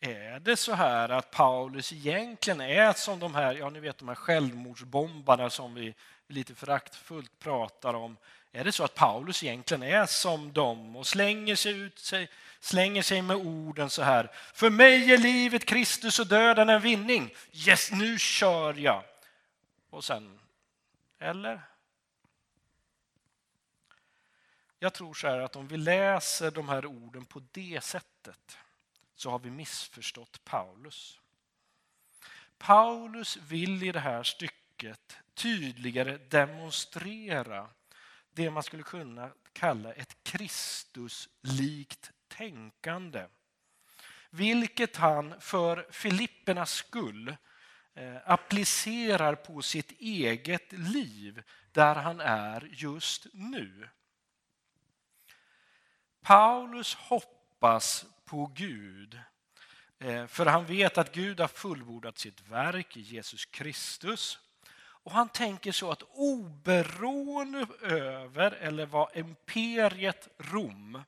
Är 0.00 0.40
det 0.40 0.56
så 0.56 0.72
här 0.74 1.08
att 1.08 1.30
Paulus 1.30 1.92
egentligen 1.92 2.60
är 2.60 2.92
som 2.92 3.18
de 3.18 3.34
här, 3.34 3.54
ja 3.54 3.70
ni 3.70 3.80
vet 3.80 3.98
de 3.98 4.08
här 4.08 4.14
självmordsbombarna 4.14 5.50
som 5.50 5.74
vi 5.74 5.94
lite 6.28 6.54
föraktfullt 6.54 7.38
pratar 7.38 7.94
om. 7.94 8.16
Är 8.52 8.64
det 8.64 8.72
så 8.72 8.84
att 8.84 8.94
Paulus 8.94 9.42
egentligen 9.42 9.82
är 9.82 10.06
som 10.06 10.52
dem 10.52 10.96
och 10.96 11.06
slänger 11.06 11.56
sig, 11.56 11.72
ut 11.72 11.98
sig, 11.98 12.28
slänger 12.60 13.02
sig 13.02 13.22
med 13.22 13.36
orden 13.36 13.90
så 13.90 14.02
här. 14.02 14.30
För 14.54 14.70
mig 14.70 15.12
är 15.12 15.18
livet 15.18 15.64
Kristus 15.64 16.18
och 16.18 16.26
döden 16.26 16.68
en 16.68 16.80
vinning. 16.80 17.34
Yes, 17.52 17.90
nu 17.92 18.18
kör 18.18 18.74
jag. 18.74 19.02
Och 19.90 20.04
sen, 20.04 20.40
eller? 21.18 21.62
Jag 24.78 24.94
tror 24.94 25.14
så 25.14 25.28
här 25.28 25.38
att 25.38 25.56
om 25.56 25.68
vi 25.68 25.76
läser 25.76 26.50
de 26.50 26.68
här 26.68 26.86
orden 26.86 27.24
på 27.24 27.42
det 27.52 27.84
sättet 27.84 28.58
så 29.14 29.30
har 29.30 29.38
vi 29.38 29.50
missförstått 29.50 30.44
Paulus. 30.44 31.20
Paulus 32.58 33.36
vill 33.36 33.82
i 33.82 33.92
det 33.92 34.00
här 34.00 34.22
stycket 34.22 35.16
tydligare 35.34 36.18
demonstrera 36.18 37.70
det 38.30 38.50
man 38.50 38.62
skulle 38.62 38.82
kunna 38.82 39.30
kalla 39.52 39.92
ett 39.92 40.16
Kristuslikt 40.22 42.10
tänkande. 42.28 43.26
Vilket 44.30 44.96
han 44.96 45.40
för 45.40 45.86
Filippernas 45.90 46.72
skull 46.72 47.36
Eh, 47.98 48.16
applicerar 48.24 49.34
på 49.34 49.62
sitt 49.62 50.00
eget 50.00 50.72
liv 50.72 51.42
där 51.72 51.94
han 51.94 52.20
är 52.20 52.68
just 52.72 53.26
nu. 53.32 53.88
Paulus 56.20 56.94
hoppas 56.94 58.04
på 58.24 58.46
Gud 58.46 59.20
eh, 59.98 60.26
för 60.26 60.46
han 60.46 60.66
vet 60.66 60.98
att 60.98 61.12
Gud 61.12 61.40
har 61.40 61.48
fullbordat 61.48 62.18
sitt 62.18 62.40
verk 62.40 62.96
i 62.96 63.00
Jesus 63.00 63.44
Kristus. 63.44 64.38
Och 64.78 65.12
han 65.12 65.28
tänker 65.28 65.72
så 65.72 65.90
att 65.90 66.02
oberoende 66.02 67.66
över 67.82 68.50
eller 68.50 68.86
vad 68.86 69.16
imperiet 69.16 70.28
Rom 70.38 71.02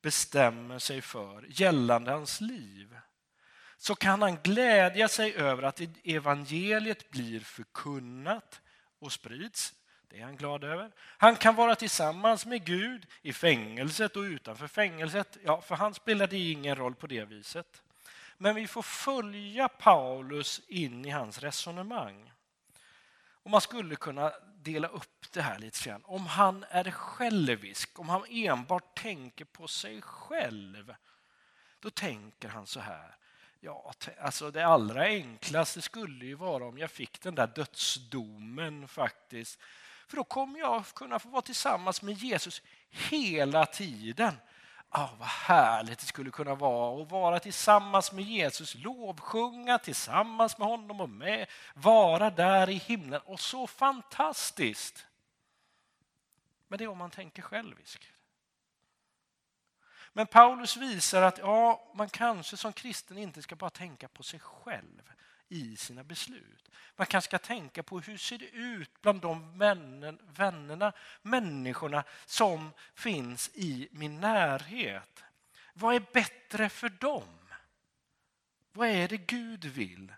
bestämmer 0.00 0.78
sig 0.78 1.00
för 1.00 1.44
gällande 1.48 2.10
hans 2.10 2.40
liv 2.40 2.96
så 3.82 3.94
kan 3.94 4.22
han 4.22 4.38
glädja 4.42 5.08
sig 5.08 5.34
över 5.34 5.62
att 5.62 5.80
evangeliet 6.04 7.10
blir 7.10 7.40
förkunnat 7.40 8.60
och 8.98 9.12
sprids 9.12 9.74
det 10.12 10.20
är 10.20 10.24
han 10.24 10.36
glad 10.36 10.64
över. 10.64 10.90
Han 10.98 11.36
kan 11.36 11.54
vara 11.54 11.74
tillsammans 11.74 12.46
med 12.46 12.64
Gud 12.64 13.06
i 13.22 13.32
fängelset 13.32 14.16
och 14.16 14.22
utanför 14.22 14.66
fängelset. 14.66 15.36
Ja, 15.44 15.60
för 15.60 15.74
han 15.74 15.94
spelar 15.94 16.26
det 16.26 16.50
ingen 16.50 16.76
roll 16.76 16.94
på 16.94 17.06
det 17.06 17.24
viset. 17.24 17.82
Men 18.38 18.54
vi 18.54 18.66
får 18.66 18.82
följa 18.82 19.68
Paulus 19.68 20.60
in 20.68 21.04
i 21.04 21.10
hans 21.10 21.38
resonemang. 21.38 22.32
Och 23.42 23.50
man 23.50 23.60
skulle 23.60 23.96
kunna 23.96 24.32
dela 24.54 24.88
upp 24.88 25.32
det 25.32 25.42
här 25.42 25.58
lite 25.58 25.88
grann. 25.88 26.02
Om 26.04 26.26
han 26.26 26.64
är 26.68 26.90
självisk, 26.90 27.98
om 27.98 28.08
han 28.08 28.24
enbart 28.28 28.98
tänker 28.98 29.44
på 29.44 29.68
sig 29.68 30.02
själv, 30.02 30.94
då 31.80 31.90
tänker 31.90 32.48
han 32.48 32.66
så 32.66 32.80
här. 32.80 33.16
Ja, 33.64 33.92
alltså 34.20 34.50
det 34.50 34.66
allra 34.66 35.02
enklaste 35.02 35.82
skulle 35.82 36.24
ju 36.24 36.34
vara 36.34 36.64
om 36.64 36.78
jag 36.78 36.90
fick 36.90 37.22
den 37.22 37.34
där 37.34 37.46
dödsdomen 37.46 38.88
faktiskt 38.88 39.58
för 40.12 40.16
då 40.16 40.24
kommer 40.24 40.58
jag 40.58 40.84
kunna 40.94 41.18
få 41.18 41.28
vara 41.28 41.42
tillsammans 41.42 42.02
med 42.02 42.14
Jesus 42.14 42.62
hela 42.90 43.66
tiden. 43.66 44.34
Oh, 44.90 45.18
vad 45.18 45.28
härligt 45.28 45.98
det 45.98 46.06
skulle 46.06 46.30
kunna 46.30 46.54
vara 46.54 47.02
att 47.02 47.10
vara 47.10 47.40
tillsammans 47.40 48.12
med 48.12 48.24
Jesus, 48.24 48.74
lovsjunga 48.74 49.78
tillsammans 49.78 50.58
med 50.58 50.68
honom 50.68 51.00
och 51.00 51.08
med, 51.08 51.46
vara 51.74 52.30
där 52.30 52.70
i 52.70 52.74
himlen. 52.74 53.20
Och 53.24 53.40
så 53.40 53.66
fantastiskt! 53.66 55.06
Men 56.68 56.78
det 56.78 56.84
är 56.84 56.88
om 56.88 56.98
man 56.98 57.10
tänker 57.10 57.42
själviskt. 57.42 58.11
Men 60.12 60.26
Paulus 60.26 60.76
visar 60.76 61.22
att 61.22 61.38
ja, 61.38 61.92
man 61.94 62.08
kanske 62.08 62.56
som 62.56 62.72
kristen 62.72 63.18
inte 63.18 63.42
ska 63.42 63.56
bara 63.56 63.70
tänka 63.70 64.08
på 64.08 64.22
sig 64.22 64.40
själv 64.40 65.12
i 65.48 65.76
sina 65.76 66.04
beslut. 66.04 66.70
Man 66.96 67.06
kanske 67.06 67.28
ska 67.28 67.38
tänka 67.38 67.82
på 67.82 68.00
hur 68.00 68.16
ser 68.16 68.38
det 68.38 68.48
ut 68.48 69.02
bland 69.02 69.20
de 69.20 69.58
vännen, 69.58 70.18
vännerna, 70.22 70.92
människorna 71.22 72.04
som 72.26 72.72
finns 72.94 73.50
i 73.54 73.88
min 73.92 74.20
närhet. 74.20 75.24
Vad 75.74 75.94
är 75.94 76.06
bättre 76.12 76.68
för 76.68 76.88
dem? 76.88 77.38
Vad 78.72 78.88
är 78.88 79.08
det 79.08 79.16
Gud 79.16 79.64
vill? 79.64 80.14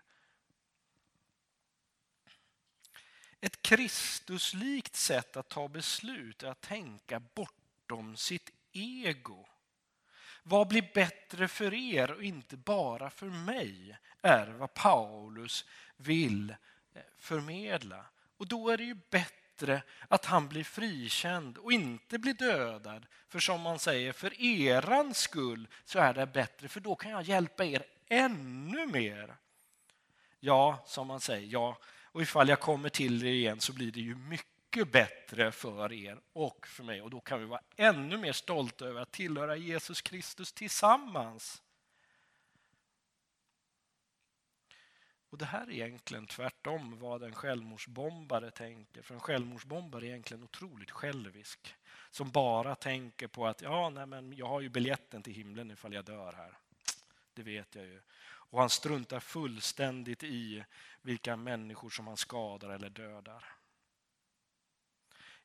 Ett 3.41 3.61
Kristuslikt 3.61 4.95
sätt 4.95 5.37
att 5.37 5.49
ta 5.49 5.67
beslut 5.67 6.43
är 6.43 6.47
att 6.47 6.61
tänka 6.61 7.19
bortom 7.19 8.17
sitt 8.17 8.49
ego. 8.71 9.47
Vad 10.47 10.67
blir 10.67 10.89
bättre 10.93 11.47
för 11.47 11.73
er 11.73 12.11
och 12.11 12.23
inte 12.23 12.57
bara 12.57 13.09
för 13.09 13.25
mig? 13.25 13.97
är 14.25 14.47
vad 14.47 14.73
Paulus 14.73 15.65
vill 15.97 16.49
eh, 16.49 17.01
förmedla. 17.17 18.05
Och 18.37 18.47
då 18.47 18.69
är 18.69 18.77
det 18.77 18.83
ju 18.83 18.95
bättre 19.09 19.81
att 20.07 20.25
han 20.25 20.47
blir 20.47 20.63
frikänd 20.63 21.57
och 21.57 21.73
inte 21.73 22.17
blir 22.17 22.33
dödad. 22.33 23.05
För 23.29 23.39
som 23.39 23.61
man 23.61 23.79
säger, 23.79 24.13
för 24.13 24.41
eran 24.41 25.13
skull 25.13 25.67
så 25.85 25.99
är 25.99 26.13
det 26.13 26.25
bättre, 26.25 26.67
för 26.67 26.79
då 26.79 26.95
kan 26.95 27.11
jag 27.11 27.23
hjälpa 27.23 27.65
er 27.65 27.83
ännu 28.09 28.85
mer. 28.85 29.35
Ja, 30.39 30.83
som 30.85 31.07
man 31.07 31.19
säger, 31.19 31.47
ja, 31.47 31.77
och 32.03 32.21
ifall 32.21 32.49
jag 32.49 32.59
kommer 32.59 32.89
till 32.89 33.23
er 33.23 33.31
igen 33.31 33.59
så 33.59 33.73
blir 33.73 33.91
det 33.91 34.01
ju 34.01 34.15
mycket 34.15 34.54
mycket 34.75 34.91
bättre 34.91 35.51
för 35.51 35.93
er 35.93 36.19
och 36.33 36.67
för 36.67 36.83
mig. 36.83 37.01
Och 37.01 37.09
då 37.09 37.19
kan 37.19 37.39
vi 37.39 37.45
vara 37.45 37.61
ännu 37.75 38.17
mer 38.17 38.31
stolta 38.31 38.85
över 38.85 39.01
att 39.01 39.11
tillhöra 39.11 39.55
Jesus 39.55 40.01
Kristus 40.01 40.53
tillsammans. 40.53 41.61
Och 45.29 45.37
Det 45.37 45.45
här 45.45 45.67
är 45.67 45.71
egentligen 45.71 46.27
tvärtom 46.27 46.99
vad 46.99 47.23
en 47.23 47.35
självmordsbombare 47.35 48.51
tänker. 48.51 49.01
För 49.01 49.13
en 49.13 49.19
självmordsbombare 49.19 50.05
är 50.05 50.09
egentligen 50.09 50.43
otroligt 50.43 50.91
självisk. 50.91 51.75
Som 52.11 52.31
bara 52.31 52.75
tänker 52.75 53.27
på 53.27 53.47
att 53.47 53.61
ja, 53.61 53.89
nej, 53.89 54.05
men 54.05 54.33
jag 54.33 54.47
har 54.47 54.61
ju 54.61 54.69
biljetten 54.69 55.23
till 55.23 55.33
himlen 55.33 55.71
ifall 55.71 55.93
jag 55.93 56.05
dör 56.05 56.33
här. 56.33 56.57
Det 57.33 57.43
vet 57.43 57.75
jag 57.75 57.85
ju. 57.85 58.01
Och 58.23 58.59
han 58.59 58.69
struntar 58.69 59.19
fullständigt 59.19 60.23
i 60.23 60.63
vilka 61.01 61.35
människor 61.35 61.89
som 61.89 62.07
han 62.07 62.17
skadar 62.17 62.69
eller 62.69 62.89
dödar. 62.89 63.54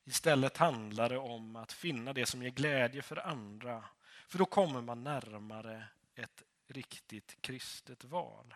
Istället 0.05 0.57
handlar 0.57 1.09
det 1.09 1.17
om 1.17 1.55
att 1.55 1.71
finna 1.71 2.13
det 2.13 2.25
som 2.25 2.43
ger 2.43 2.49
glädje 2.49 3.01
för 3.01 3.27
andra. 3.27 3.85
För 4.27 4.37
då 4.37 4.45
kommer 4.45 4.81
man 4.81 5.03
närmare 5.03 5.87
ett 6.15 6.43
riktigt 6.67 7.41
kristet 7.41 8.03
val. 8.03 8.55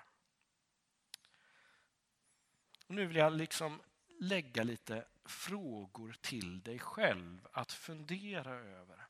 Och 2.88 2.96
nu 2.96 3.06
vill 3.06 3.18
jag 3.18 3.34
liksom 3.34 3.82
lägga 4.20 4.64
lite 4.64 5.06
frågor 5.26 6.16
till 6.22 6.62
dig 6.62 6.80
själv 6.80 7.48
att 7.52 7.72
fundera 7.72 8.52
över. 8.52 9.08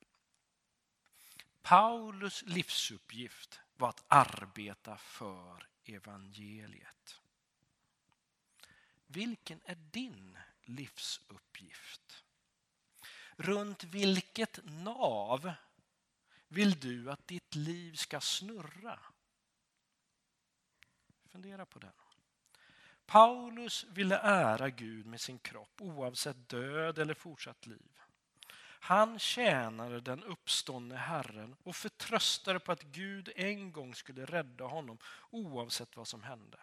Paulus 1.61 2.43
livsuppgift 2.43 3.59
var 3.77 3.89
att 3.89 4.03
arbeta 4.07 4.97
för 4.97 5.67
evangeliet. 5.83 7.21
Vilken 9.07 9.61
är 9.65 9.75
din 9.75 10.37
livsuppgift? 10.61 12.24
Runt 13.37 13.83
vilket 13.83 14.59
nav 14.63 15.53
vill 16.47 16.79
du 16.79 17.11
att 17.11 17.27
ditt 17.27 17.55
liv 17.55 17.93
ska 17.93 18.19
snurra? 18.19 18.99
Fundera 21.31 21.65
på 21.65 21.79
det. 21.79 21.91
Paulus 23.05 23.85
ville 23.89 24.17
ära 24.17 24.69
Gud 24.69 25.05
med 25.05 25.21
sin 25.21 25.39
kropp 25.39 25.81
oavsett 25.81 26.49
död 26.49 26.99
eller 26.99 27.13
fortsatt 27.13 27.65
liv. 27.65 27.91
Han 28.79 29.19
tjänade 29.19 30.01
den 30.01 30.23
uppståndne 30.23 30.95
Herren 30.95 31.55
och 31.63 31.75
förtröstade 31.75 32.59
på 32.59 32.71
att 32.71 32.83
Gud 32.83 33.31
en 33.35 33.71
gång 33.71 33.95
skulle 33.95 34.25
rädda 34.25 34.65
honom 34.65 34.97
oavsett 35.29 35.97
vad 35.97 36.07
som 36.07 36.23
hände. 36.23 36.59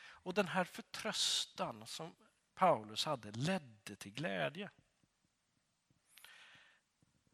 Och 0.00 0.34
den 0.34 0.48
här 0.48 0.64
förtröstan 0.64 1.86
som 1.86 2.14
Paulus 2.54 3.04
hade 3.04 3.30
ledde 3.30 3.96
till 3.96 4.12
glädje. 4.12 4.70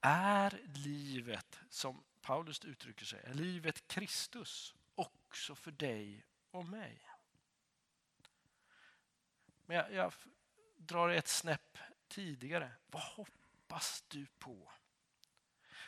Är 0.09 0.61
livet, 0.75 1.61
som 1.69 2.05
Paulus 2.23 2.65
uttrycker 2.65 3.05
sig, 3.05 3.21
är 3.25 3.35
livet 3.35 3.89
Kristus 3.89 4.75
också 4.95 5.55
för 5.55 5.71
dig 5.71 6.25
och 6.51 6.65
mig? 6.65 7.01
Men 9.65 9.77
jag, 9.77 9.93
jag 9.93 10.13
drar 10.77 11.09
ett 11.09 11.29
snäpp 11.29 11.79
tidigare. 12.09 12.73
Vad 12.87 13.03
hoppas 13.03 14.05
du 14.09 14.27
på? 14.39 14.73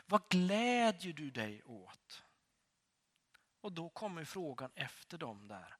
Vad 0.06 0.28
glädjer 0.28 1.12
du 1.12 1.30
dig 1.30 1.62
åt? 1.64 2.24
Och 3.60 3.72
då 3.72 3.88
kommer 3.88 4.24
frågan 4.24 4.70
efter 4.74 5.18
dem 5.18 5.48
där. 5.48 5.76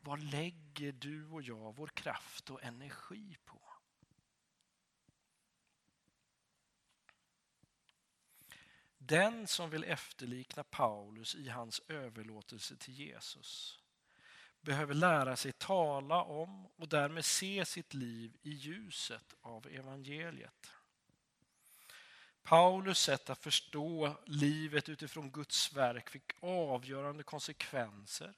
Vad 0.00 0.22
lägger 0.22 0.92
du 0.92 1.26
och 1.26 1.42
jag 1.42 1.76
vår 1.76 1.88
kraft 1.88 2.50
och 2.50 2.62
energi 2.62 3.36
på? 3.44 3.65
Den 9.08 9.46
som 9.46 9.70
vill 9.70 9.84
efterlikna 9.84 10.64
Paulus 10.64 11.34
i 11.34 11.48
hans 11.48 11.80
överlåtelse 11.88 12.76
till 12.76 12.94
Jesus 12.94 13.78
behöver 14.60 14.94
lära 14.94 15.36
sig 15.36 15.52
tala 15.52 16.22
om 16.22 16.66
och 16.66 16.88
därmed 16.88 17.24
se 17.24 17.64
sitt 17.64 17.94
liv 17.94 18.36
i 18.42 18.50
ljuset 18.50 19.34
av 19.40 19.66
evangeliet. 19.66 20.72
Paulus 22.42 22.98
sätt 22.98 23.30
att 23.30 23.42
förstå 23.42 24.16
livet 24.24 24.88
utifrån 24.88 25.30
Guds 25.30 25.72
verk 25.72 26.10
fick 26.10 26.32
avgörande 26.40 27.22
konsekvenser 27.22 28.34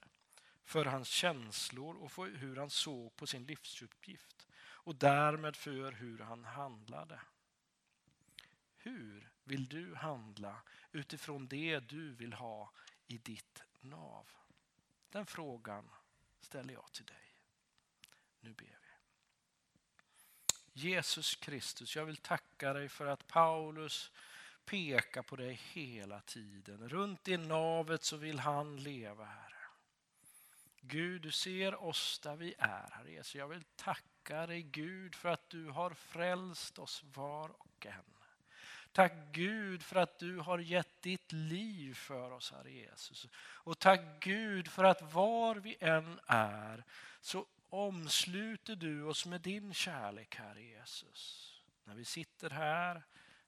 för 0.63 0.85
hans 0.85 1.07
känslor 1.07 1.95
och 1.95 2.11
för 2.11 2.29
hur 2.29 2.55
han 2.55 2.69
såg 2.69 3.15
på 3.15 3.27
sin 3.27 3.45
livsuppgift 3.45 4.47
och 4.57 4.95
därmed 4.95 5.55
för 5.55 5.91
hur 5.91 6.19
han 6.19 6.43
handlade. 6.45 7.19
Hur 8.77 9.31
vill 9.49 9.67
du 9.67 9.95
handla 9.95 10.61
utifrån 10.91 11.47
det 11.47 11.79
du 11.79 12.13
vill 12.13 12.33
ha 12.33 12.71
i 13.07 13.17
ditt 13.17 13.63
nav? 13.79 14.31
Den 15.09 15.25
frågan 15.25 15.89
ställer 16.41 16.73
jag 16.73 16.91
till 16.91 17.05
dig. 17.05 17.33
Nu 18.39 18.53
ber 18.53 18.65
vi. 18.65 18.89
Jesus 20.73 21.35
Kristus, 21.35 21.95
jag 21.95 22.05
vill 22.05 22.17
tacka 22.17 22.73
dig 22.73 22.89
för 22.89 23.05
att 23.05 23.27
Paulus 23.27 24.11
pekar 24.65 25.21
på 25.21 25.35
dig 25.35 25.53
hela 25.53 26.21
tiden. 26.21 26.89
Runt 26.89 27.27
i 27.27 27.37
navet 27.37 28.03
så 28.03 28.17
vill 28.17 28.39
han 28.39 28.77
leva, 28.77 29.25
Herre. 29.25 29.55
Gud, 30.81 31.21
du 31.21 31.31
ser 31.31 31.83
oss 31.83 32.19
där 32.19 32.35
vi 32.35 32.55
är, 32.57 32.89
Herre 32.91 33.11
Jesus. 33.11 33.35
Jag 33.35 33.47
vill 33.47 33.63
tacka 33.75 34.47
dig, 34.47 34.61
Gud, 34.61 35.15
för 35.15 35.29
att 35.29 35.49
du 35.49 35.65
har 35.65 35.93
frälst 35.93 36.79
oss 36.79 37.03
var 37.03 37.49
och 37.49 37.85
en. 37.85 38.18
Tack 38.91 39.13
Gud 39.31 39.83
för 39.83 39.95
att 39.95 40.19
du 40.19 40.37
har 40.37 40.59
gett 40.59 41.01
ditt 41.01 41.31
liv 41.31 41.93
för 41.93 42.31
oss, 42.31 42.51
Herre 42.51 42.71
Jesus. 42.71 43.27
Och 43.35 43.79
tack 43.79 44.01
Gud 44.19 44.67
för 44.67 44.83
att 44.83 45.13
var 45.13 45.55
vi 45.55 45.77
än 45.79 46.19
är 46.27 46.83
så 47.21 47.45
omsluter 47.69 48.75
du 48.75 49.03
oss 49.03 49.25
med 49.25 49.41
din 49.41 49.73
kärlek, 49.73 50.35
Herre 50.35 50.61
Jesus. 50.61 51.53
När 51.83 51.95
vi 51.95 52.05
sitter 52.05 52.49
här, 52.49 53.03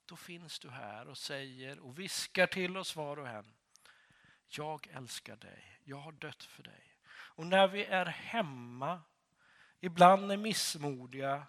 då 0.06 0.16
finns 0.16 0.58
du 0.58 0.70
här 0.70 1.08
och 1.08 1.18
säger 1.18 1.78
och 1.78 1.98
viskar 1.98 2.46
till 2.46 2.76
oss 2.76 2.96
var 2.96 3.18
och 3.18 3.28
en. 3.28 3.52
Jag 4.48 4.86
älskar 4.92 5.36
dig, 5.36 5.80
jag 5.84 5.96
har 5.96 6.12
dött 6.12 6.44
för 6.44 6.62
dig. 6.62 6.96
Och 7.10 7.46
när 7.46 7.68
vi 7.68 7.84
är 7.84 8.06
hemma, 8.06 9.00
ibland 9.80 10.32
är 10.32 10.36
missmodiga, 10.36 11.46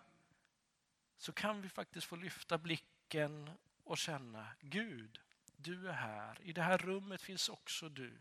så 1.18 1.32
kan 1.32 1.62
vi 1.62 1.70
faktiskt 1.70 2.08
få 2.08 2.16
lyfta 2.16 2.58
blicken 2.58 3.50
och 3.84 3.98
känna 3.98 4.48
Gud, 4.62 5.20
du 5.58 5.90
är 5.90 5.94
här. 5.94 6.42
I 6.42 6.54
det 6.54 6.62
här 6.62 6.78
rummet 6.78 7.22
finns 7.22 7.50
också 7.50 7.90
du. 7.90 8.20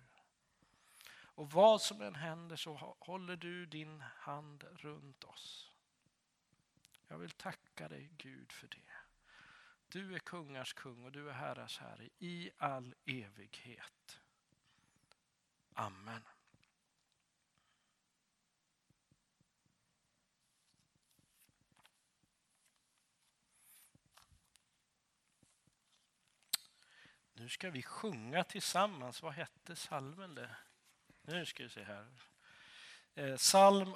Och 1.35 1.51
vad 1.51 1.83
som 1.83 2.01
än 2.01 2.15
händer 2.15 2.57
så 2.57 2.97
håller 2.99 3.37
du 3.37 3.67
din 3.67 4.01
hand 4.01 4.65
runt 4.73 5.25
oss. 5.25 5.71
Jag 7.09 7.19
vill 7.19 7.31
tacka 7.31 7.89
dig 7.89 8.11
Gud 8.17 8.53
för 8.53 8.69
det. 8.69 8.93
Du 9.89 10.15
är 10.15 10.19
kungars 10.19 10.73
kung 10.73 11.05
och 11.05 11.13
du 11.13 11.29
är 11.29 11.33
herrars 11.33 11.79
herre 11.79 12.09
i 12.19 12.51
all 12.59 12.95
evighet. 13.05 14.21
Amen. 15.73 16.23
Nu 27.43 27.49
ska 27.49 27.71
vi 27.71 27.83
sjunga 27.83 28.45
tillsammans. 28.45 29.23
Vad 29.23 29.33
hette 29.33 29.77
salmen? 29.77 30.35
Det? 30.35 30.51
Nu 31.23 31.47
ska 31.47 31.63
vi 31.63 31.69
se 31.69 31.83
här. 31.83 32.07
Eh, 33.15 33.37
psalm 33.37 33.95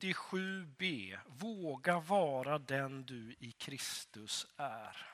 87b. 0.00 1.18
Våga 1.26 2.00
vara 2.00 2.58
den 2.58 3.02
du 3.06 3.36
i 3.38 3.52
Kristus 3.52 4.46
är. 4.56 5.06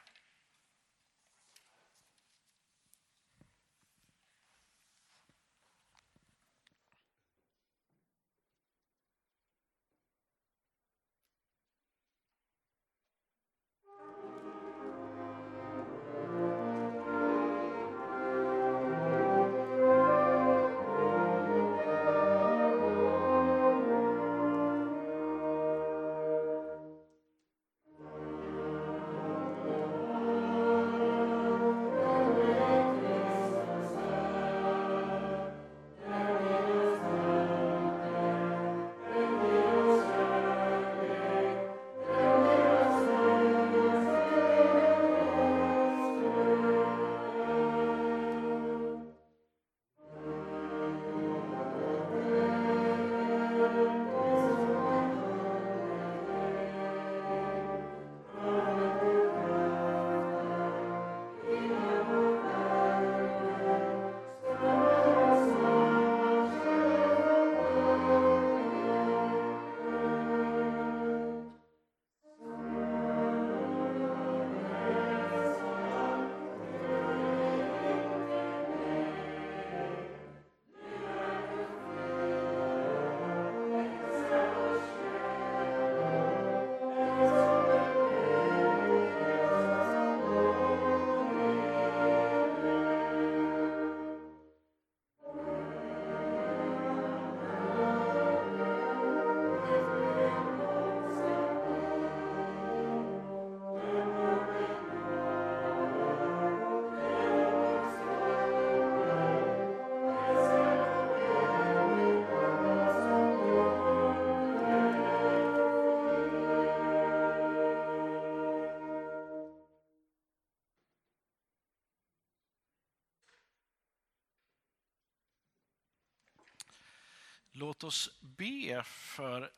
Låt 127.59 127.84
oss 127.84 128.11
be 128.20 128.82
för 128.84 129.50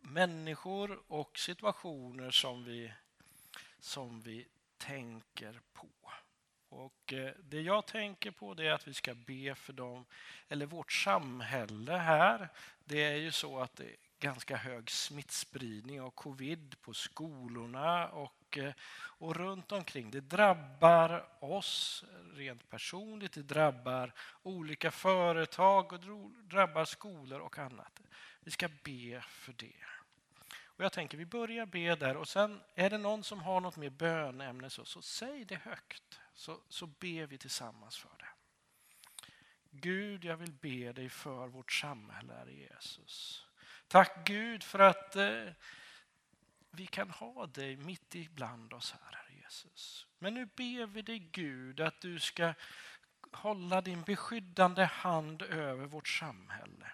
människor 0.00 1.02
och 1.08 1.38
situationer 1.38 2.30
som 2.30 2.64
vi, 2.64 2.92
som 3.78 4.20
vi 4.20 4.46
tänker 4.78 5.60
på. 5.72 5.88
Och 6.68 7.12
eh, 7.12 7.32
det 7.38 7.60
jag 7.60 7.86
tänker 7.86 8.30
på 8.30 8.52
är 8.52 8.70
att 8.70 8.88
vi 8.88 8.94
ska 8.94 9.14
be 9.14 9.54
för 9.54 9.72
dem, 9.72 10.04
eller 10.48 10.66
vårt 10.66 10.92
samhälle 10.92 11.92
här. 11.92 12.48
Det 12.84 13.04
är 13.04 13.16
ju 13.16 13.32
så 13.32 13.60
att 13.60 13.76
det 13.76 13.84
är 13.84 13.96
ganska 14.18 14.56
hög 14.56 14.90
smittspridning 14.90 16.00
av 16.00 16.10
covid 16.10 16.74
på 16.80 16.94
skolorna 16.94 18.08
och 18.08 18.45
och, 18.58 18.72
och 19.18 19.36
runt 19.36 19.72
omkring. 19.72 20.10
Det 20.10 20.20
drabbar 20.20 21.28
oss 21.40 22.04
rent 22.34 22.70
personligt, 22.70 23.32
det 23.32 23.42
drabbar 23.42 24.12
olika 24.42 24.90
företag 24.90 25.92
och 25.92 26.00
drabbar 26.30 26.84
skolor 26.84 27.40
och 27.40 27.58
annat. 27.58 28.00
Vi 28.40 28.50
ska 28.50 28.68
be 28.68 29.24
för 29.28 29.52
det. 29.52 29.84
Och 30.76 30.84
jag 30.84 30.92
tänker 30.92 31.18
vi 31.18 31.26
börjar 31.26 31.66
be 31.66 31.94
där 31.94 32.16
och 32.16 32.28
sen 32.28 32.60
är 32.74 32.90
det 32.90 32.98
någon 32.98 33.24
som 33.24 33.40
har 33.40 33.60
något 33.60 33.76
mer 33.76 33.90
bönämne 33.90 34.70
så, 34.70 34.84
så 34.84 35.02
säg 35.02 35.44
det 35.44 35.56
högt 35.56 36.20
så, 36.34 36.60
så 36.68 36.86
ber 36.86 37.26
vi 37.26 37.38
tillsammans 37.38 37.96
för 37.96 38.10
det. 38.18 38.28
Gud, 39.70 40.24
jag 40.24 40.36
vill 40.36 40.52
be 40.52 40.92
dig 40.92 41.08
för 41.08 41.46
vårt 41.48 41.72
samhälle, 41.72 42.32
Herre 42.32 42.52
Jesus. 42.52 43.46
Tack 43.88 44.26
Gud 44.26 44.62
för 44.62 44.78
att 44.78 45.16
eh, 45.16 45.44
vi 46.70 46.86
kan 46.86 47.10
ha 47.10 47.46
dig 47.46 47.76
mitt 47.76 48.14
ibland 48.14 48.72
oss 48.72 48.92
här, 48.92 49.16
Herre 49.16 49.40
Jesus. 49.42 50.06
Men 50.18 50.34
nu 50.34 50.46
ber 50.46 50.86
vi 50.86 51.02
dig 51.02 51.18
Gud 51.18 51.80
att 51.80 52.00
du 52.00 52.20
ska 52.20 52.54
hålla 53.32 53.80
din 53.80 54.02
beskyddande 54.02 54.84
hand 54.84 55.42
över 55.42 55.86
vårt 55.86 56.08
samhälle. 56.08 56.92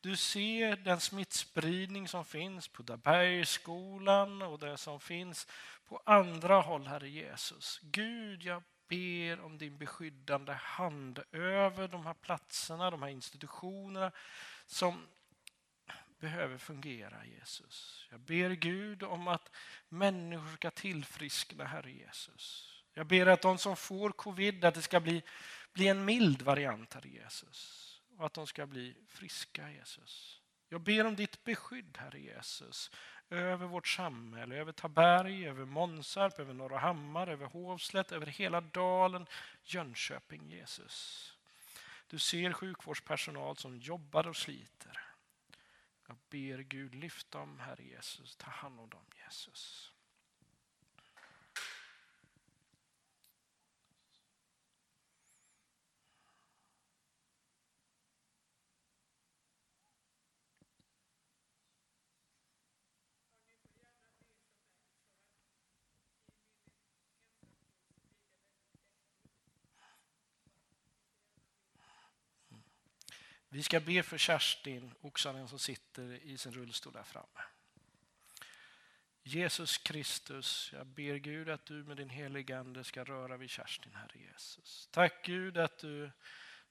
Du 0.00 0.16
ser 0.16 0.76
den 0.76 1.00
smittspridning 1.00 2.08
som 2.08 2.24
finns 2.24 2.68
på 2.68 2.82
Dabergsskolan 2.82 4.42
och 4.42 4.58
det 4.58 4.76
som 4.76 5.00
finns 5.00 5.46
på 5.88 6.02
andra 6.04 6.60
håll, 6.60 6.86
Herre 6.86 7.08
Jesus. 7.08 7.80
Gud, 7.82 8.42
jag 8.42 8.62
ber 8.88 9.40
om 9.40 9.58
din 9.58 9.78
beskyddande 9.78 10.52
hand 10.52 11.22
över 11.32 11.88
de 11.88 12.06
här 12.06 12.14
platserna, 12.14 12.90
de 12.90 13.02
här 13.02 13.08
institutionerna 13.08 14.12
som 14.66 15.06
behöver 16.18 16.58
fungera, 16.58 17.24
Jesus. 17.24 18.06
Jag 18.10 18.20
ber 18.20 18.50
Gud 18.50 19.02
om 19.02 19.28
att 19.28 19.50
människor 19.88 20.56
ska 20.56 20.70
tillfriskna, 20.70 21.64
Herre 21.64 21.92
Jesus. 21.92 22.72
Jag 22.94 23.06
ber 23.06 23.26
att 23.26 23.42
de 23.42 23.58
som 23.58 23.76
får 23.76 24.10
covid, 24.10 24.64
att 24.64 24.74
det 24.74 24.82
ska 24.82 25.00
bli, 25.00 25.22
bli 25.72 25.88
en 25.88 26.04
mild 26.04 26.42
variant, 26.42 26.94
Herre 26.94 27.08
Jesus. 27.08 27.92
Och 28.18 28.26
att 28.26 28.34
de 28.34 28.46
ska 28.46 28.66
bli 28.66 28.96
friska, 29.08 29.70
Jesus. 29.70 30.40
Jag 30.68 30.80
ber 30.80 31.06
om 31.06 31.16
ditt 31.16 31.44
beskydd, 31.44 31.98
Herre 32.00 32.20
Jesus, 32.20 32.90
över 33.30 33.66
vårt 33.66 33.88
samhälle, 33.88 34.56
över 34.56 34.72
Taberg, 34.72 35.48
över 35.48 35.64
Månsarp, 35.64 36.38
över 36.38 36.54
Norra 36.54 36.78
Hammar, 36.78 37.26
över 37.26 37.46
Hovslätt, 37.46 38.12
över 38.12 38.26
hela 38.26 38.60
dalen, 38.60 39.26
Jönköping, 39.64 40.50
Jesus. 40.50 41.32
Du 42.06 42.18
ser 42.18 42.52
sjukvårdspersonal 42.52 43.56
som 43.56 43.78
jobbar 43.78 44.26
och 44.26 44.36
sliter. 44.36 45.05
Jag 46.06 46.16
ber 46.30 46.58
Gud, 46.58 46.94
lyft 46.94 47.30
dem, 47.30 47.58
Herre 47.58 47.82
Jesus. 47.82 48.36
Ta 48.36 48.50
hand 48.50 48.80
om 48.80 48.90
dem, 48.90 49.04
Jesus. 49.24 49.92
Vi 73.56 73.62
ska 73.62 73.80
be 73.80 74.02
för 74.02 74.18
Kerstin 74.18 74.94
oxaren 75.00 75.48
som 75.48 75.58
sitter 75.58 76.12
i 76.12 76.38
sin 76.38 76.52
rullstol 76.52 76.92
där 76.92 77.02
framme. 77.02 77.42
Jesus 79.22 79.78
Kristus, 79.78 80.70
jag 80.72 80.86
ber 80.86 81.14
Gud 81.14 81.48
att 81.48 81.66
du 81.66 81.74
med 81.74 81.96
din 81.96 82.10
heliga 82.10 82.58
Ande 82.58 82.84
ska 82.84 83.04
röra 83.04 83.36
vid 83.36 83.50
Kerstin, 83.50 83.94
Herre 83.94 84.18
Jesus. 84.18 84.88
Tack 84.92 85.24
Gud 85.24 85.58
att 85.58 85.78
du, 85.78 86.10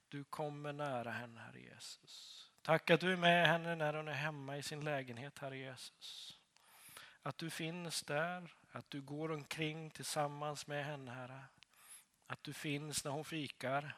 du 0.10 0.24
kommer 0.24 0.74
nära 0.74 1.12
henne, 1.12 1.40
Herre 1.40 1.60
Jesus. 1.60 2.46
Tack 2.62 2.90
att 2.90 3.00
du 3.00 3.14
är 3.14 3.18
med 3.18 3.48
henne 3.48 3.76
när 3.76 3.94
hon 3.94 4.08
är 4.08 4.14
hemma 4.14 4.58
i 4.58 4.64
sin 4.64 4.84
lägenhet, 4.84 5.40
Herre 5.40 5.58
Jesus. 5.58 6.38
Att 7.22 7.38
du 7.38 7.50
finns 7.50 8.04
där, 8.04 8.54
att 8.72 8.90
du 8.90 9.02
går 9.02 9.32
omkring 9.32 9.92
tillsammans 9.92 10.68
med 10.68 10.86
henne, 10.86 11.12
Herre. 11.12 11.46
Att 12.28 12.44
du 12.44 12.54
finns 12.54 13.04
när 13.04 13.12
hon 13.12 13.26
fikar, 13.26 13.96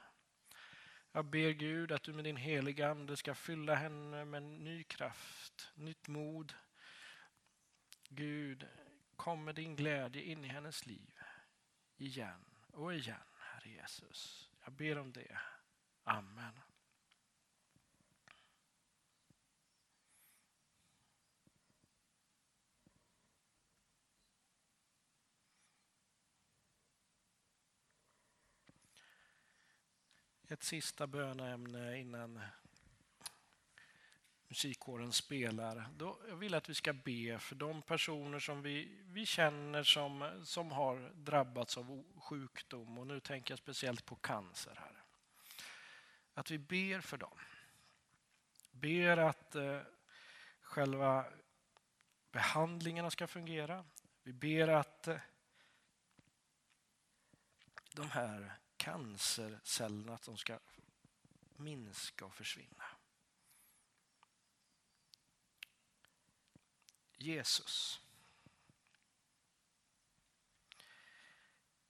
jag 1.17 1.25
ber 1.25 1.51
Gud 1.51 1.91
att 1.91 2.03
du 2.03 2.13
med 2.13 2.23
din 2.23 2.37
heliga 2.37 2.89
Ande 2.89 3.17
ska 3.17 3.35
fylla 3.35 3.75
henne 3.75 4.25
med 4.25 4.43
ny 4.43 4.83
kraft, 4.83 5.71
nytt 5.75 6.07
mod. 6.07 6.53
Gud, 8.09 8.67
kom 9.15 9.43
med 9.43 9.55
din 9.55 9.75
glädje 9.75 10.21
in 10.23 10.45
i 10.45 10.47
hennes 10.47 10.85
liv. 10.85 11.19
Igen 11.95 12.45
och 12.73 12.93
igen, 12.93 13.27
Herre 13.39 13.69
Jesus. 13.69 14.51
Jag 14.63 14.73
ber 14.73 14.97
om 14.97 15.11
det. 15.11 15.39
Amen. 16.03 16.59
Ett 30.47 30.63
sista 30.63 31.07
böneämne 31.07 31.99
innan 31.99 32.41
musikkåren 34.47 35.13
spelar. 35.13 35.89
Då 35.97 36.19
jag 36.27 36.35
vill 36.35 36.53
att 36.53 36.69
vi 36.69 36.73
ska 36.73 36.93
be 36.93 37.39
för 37.39 37.55
de 37.55 37.81
personer 37.81 38.39
som 38.39 38.61
vi, 38.61 39.03
vi 39.05 39.25
känner 39.25 39.83
som, 39.83 40.41
som 40.43 40.71
har 40.71 41.09
drabbats 41.15 41.77
av 41.77 42.03
sjukdom. 42.17 42.97
Och 42.97 43.07
nu 43.07 43.19
tänker 43.19 43.51
jag 43.51 43.59
speciellt 43.59 44.05
på 44.05 44.15
cancer. 44.15 44.75
här. 44.75 45.03
Att 46.33 46.51
vi 46.51 46.57
ber 46.57 47.01
för 47.01 47.17
dem. 47.17 47.39
Ber 48.71 49.17
att 49.17 49.55
eh, 49.55 49.81
själva 50.61 51.25
behandlingarna 52.31 53.11
ska 53.11 53.27
fungera. 53.27 53.85
Vi 54.23 54.33
ber 54.33 54.67
att 54.67 55.07
eh, 55.07 55.17
de 57.93 58.09
här 58.09 58.57
cancercellerna 58.87 60.13
att 60.13 60.23
de 60.23 60.37
ska 60.37 60.59
minska 61.55 62.25
och 62.25 62.33
försvinna. 62.33 62.83
Jesus. 67.17 68.01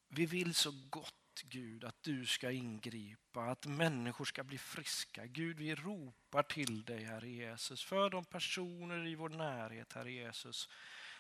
Vi 0.08 0.26
vill 0.26 0.56
så 0.56 0.72
gott 0.90 1.44
Gud 1.44 1.84
att 1.84 2.04
du 2.04 2.26
ska 2.26 2.52
ingripa, 2.52 3.42
att 3.42 3.66
människor 3.66 4.26
ska 4.26 4.44
bli 4.44 4.58
friska. 4.58 5.26
Gud, 5.26 5.58
vi 5.58 5.76
ropar 5.76 6.44
till 6.44 6.86
dig, 6.86 7.04
Herre 7.04 7.30
Jesus, 7.30 7.84
för 7.84 8.10
de 8.10 8.26
personer 8.26 9.08
i 9.08 9.16
vår 9.16 9.30
närhet, 9.30 9.94
Herre 9.94 10.12
Jesus, 10.12 10.70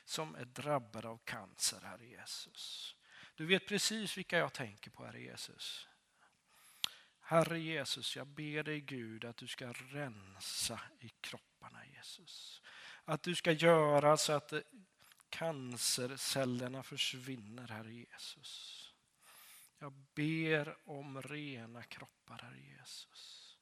som 0.05 0.35
är 0.35 0.45
drabbade 0.45 1.07
av 1.07 1.17
cancer, 1.17 1.81
Herre 1.81 2.05
Jesus. 2.05 2.96
Du 3.37 3.45
vet 3.45 3.67
precis 3.67 4.17
vilka 4.17 4.37
jag 4.37 4.53
tänker 4.53 4.91
på, 4.91 5.05
Herre 5.05 5.21
Jesus. 5.21 5.87
Herre 7.21 7.59
Jesus, 7.59 8.15
jag 8.15 8.27
ber 8.27 8.63
dig 8.63 8.81
Gud 8.81 9.25
att 9.25 9.37
du 9.37 9.47
ska 9.47 9.73
rensa 9.73 10.79
i 10.99 11.09
kropparna, 11.21 11.85
Jesus. 11.85 12.61
Att 13.05 13.23
du 13.23 13.35
ska 13.35 13.51
göra 13.51 14.17
så 14.17 14.33
att 14.33 14.53
eh, 14.53 14.59
cancercellerna 15.29 16.83
försvinner, 16.83 17.67
Herre 17.67 17.93
Jesus. 17.93 18.83
Jag 19.79 19.93
ber 20.13 20.77
om 20.85 21.21
rena 21.21 21.83
kroppar, 21.83 22.39
Herre 22.43 22.77
Jesus. 22.79 23.57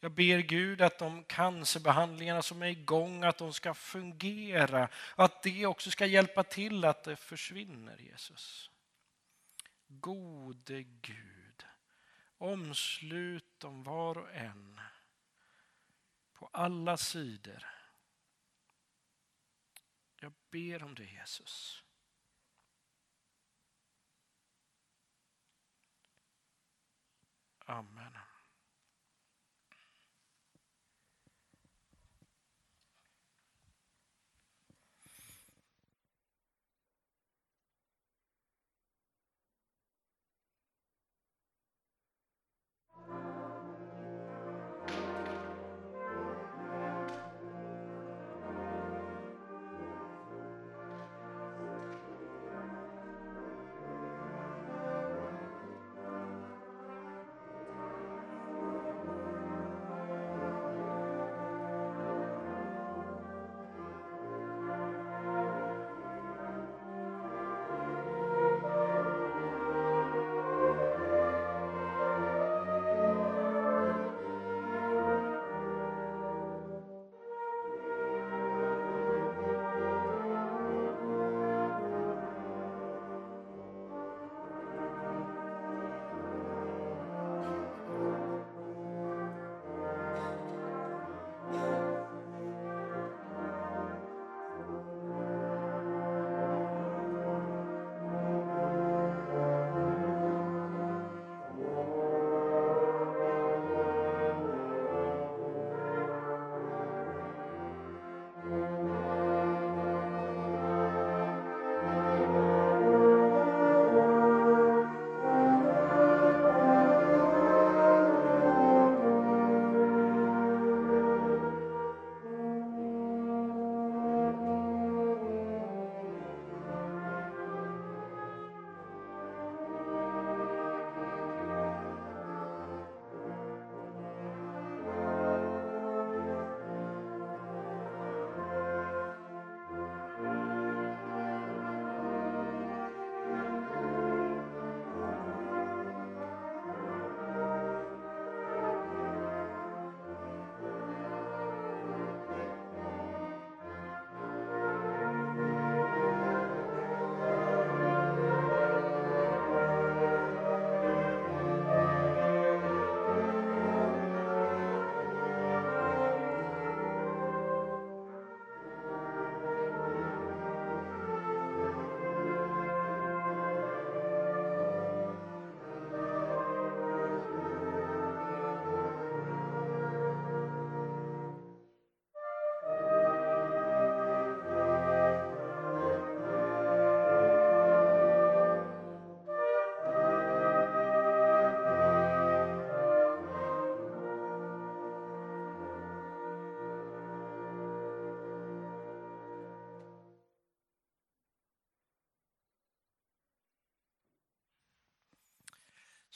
Jag 0.00 0.12
ber 0.12 0.38
Gud 0.38 0.82
att 0.82 0.98
de 0.98 1.24
cancerbehandlingarna 1.24 2.42
som 2.42 2.62
är 2.62 2.66
igång, 2.66 3.24
att 3.24 3.38
de 3.38 3.52
ska 3.52 3.74
fungera. 3.74 4.88
Att 5.14 5.42
det 5.42 5.66
också 5.66 5.90
ska 5.90 6.06
hjälpa 6.06 6.44
till 6.44 6.84
att 6.84 7.04
det 7.04 7.16
försvinner, 7.16 7.96
Jesus. 7.96 8.70
Gode 9.92 10.82
Gud, 10.82 11.66
omslut 12.38 13.60
dem 13.60 13.82
var 13.82 14.18
och 14.18 14.34
en 14.34 14.80
på 16.32 16.46
alla 16.52 16.96
sidor. 16.96 17.66
Jag 20.16 20.32
ber 20.50 20.82
om 20.82 20.94
det 20.94 21.04
Jesus. 21.04 21.84
Amen. 27.58 28.29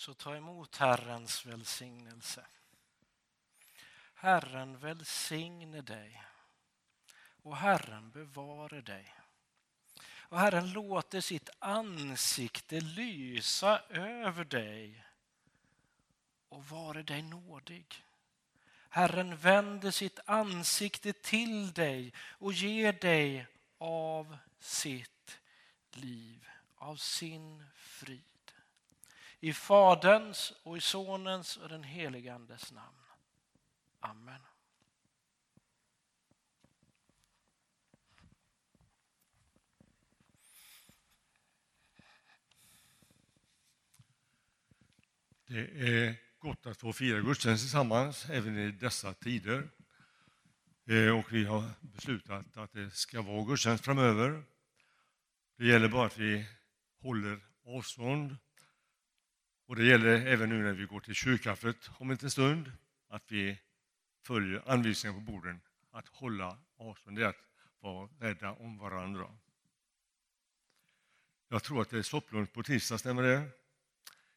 Så 0.05 0.15
ta 0.15 0.37
emot 0.37 0.77
Herrens 0.77 1.47
välsignelse. 1.47 2.47
Herren 4.15 4.79
välsigne 4.79 5.81
dig 5.81 6.23
och 7.43 7.57
Herren 7.57 8.11
bevare 8.11 8.81
dig. 8.81 9.15
Och 10.05 10.39
Herren 10.39 10.73
låter 10.73 11.21
sitt 11.21 11.51
ansikte 11.59 12.81
lysa 12.81 13.83
över 13.89 14.45
dig 14.45 15.05
och 16.49 16.65
vare 16.65 17.03
dig 17.03 17.23
nådig. 17.23 18.05
Herren 18.89 19.37
vänder 19.37 19.91
sitt 19.91 20.21
ansikte 20.27 21.13
till 21.13 21.73
dig 21.73 22.13
och 22.19 22.53
ger 22.53 22.93
dig 22.93 23.47
av 23.79 24.37
sitt 24.61 25.39
liv, 25.93 26.49
av 26.77 26.97
sin 26.97 27.65
frid. 27.75 28.34
I 29.45 29.53
Faderns 29.53 30.53
och 30.63 30.77
i 30.77 30.81
Sonens 30.81 31.57
och 31.57 31.69
den 31.69 31.83
helige 31.83 32.35
Andes 32.35 32.73
namn. 32.73 32.97
Amen. 34.01 34.41
Det 45.47 45.59
är 45.59 46.17
gott 46.39 46.67
att 46.67 46.81
få 46.81 46.93
fira 46.93 47.21
gudstjänst 47.21 47.63
tillsammans 47.63 48.31
även 48.31 48.59
i 48.59 48.71
dessa 48.71 49.15
tider. 49.15 49.71
Eh, 50.87 51.19
och 51.19 51.33
vi 51.33 51.45
har 51.45 51.71
beslutat 51.81 52.57
att 52.57 52.73
det 52.73 52.91
ska 52.91 53.23
vara 53.23 53.45
gudstjänst 53.45 53.85
framöver. 53.85 54.43
Det 55.57 55.67
gäller 55.67 55.89
bara 55.89 56.07
att 56.07 56.19
vi 56.19 56.47
håller 57.03 57.41
avstånd. 57.65 58.37
Och 59.67 59.77
det 59.77 59.85
gäller 59.85 60.27
även 60.27 60.49
nu 60.49 60.62
när 60.62 60.73
vi 60.73 60.85
går 60.85 61.01
till 61.01 61.15
kyrkkaffet 61.15 61.91
om 61.99 62.11
en 62.11 62.31
stund, 62.31 62.73
att 63.09 63.33
vi 63.33 63.59
följer 64.23 64.71
anvisningarna 64.71 65.19
på 65.19 65.33
borden. 65.33 65.61
Att 65.91 66.09
hålla 66.09 66.59
avstånd, 66.77 67.19
det 67.19 67.25
är 67.25 67.29
att 67.29 67.45
vara 67.81 68.09
rädda 68.19 68.53
om 68.53 68.79
varandra. 68.79 69.37
Jag 71.49 71.62
tror 71.62 71.83
att 71.83 71.91
det 71.91 71.99
är 71.99 72.03
sopplunch 72.03 72.53
på 72.53 72.62
tisdag, 72.62 72.99
stämmer 72.99 73.23
det? 73.23 73.49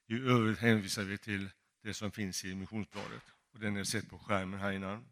I 0.08 0.20
övrigt 0.20 0.60
hänvisar 0.60 1.04
vi 1.04 1.18
till 1.18 1.50
det 1.82 1.94
som 1.94 2.12
finns 2.12 2.46
i 2.46 2.56
missionsbladet. 2.56 3.24
Och 3.52 3.60
den 3.60 3.78
är 3.78 3.84
sett 3.84 4.10
på 4.10 4.20
skärmen 4.20 4.60
här 4.60 4.72
innan. 4.72 5.06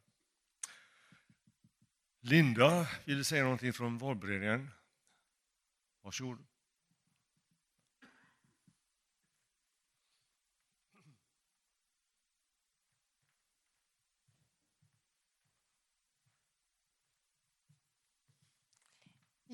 Linda 2.19 2.87
ville 3.05 3.23
säga 3.23 3.43
någonting 3.43 3.73
från 3.73 3.97
valberedningen. 3.97 4.71
Varsågod. 6.01 6.45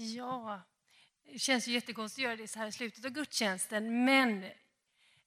Ja, 0.01 0.61
det 1.23 1.39
känns 1.39 1.67
ju 1.67 1.71
jättekonstigt 1.71 2.19
att 2.19 2.23
göra 2.23 2.35
det 2.35 2.47
så 2.47 2.59
här 2.59 2.67
i 2.67 2.71
slutet 2.71 3.05
av 3.05 3.11
gudstjänsten, 3.11 4.05
men 4.05 4.45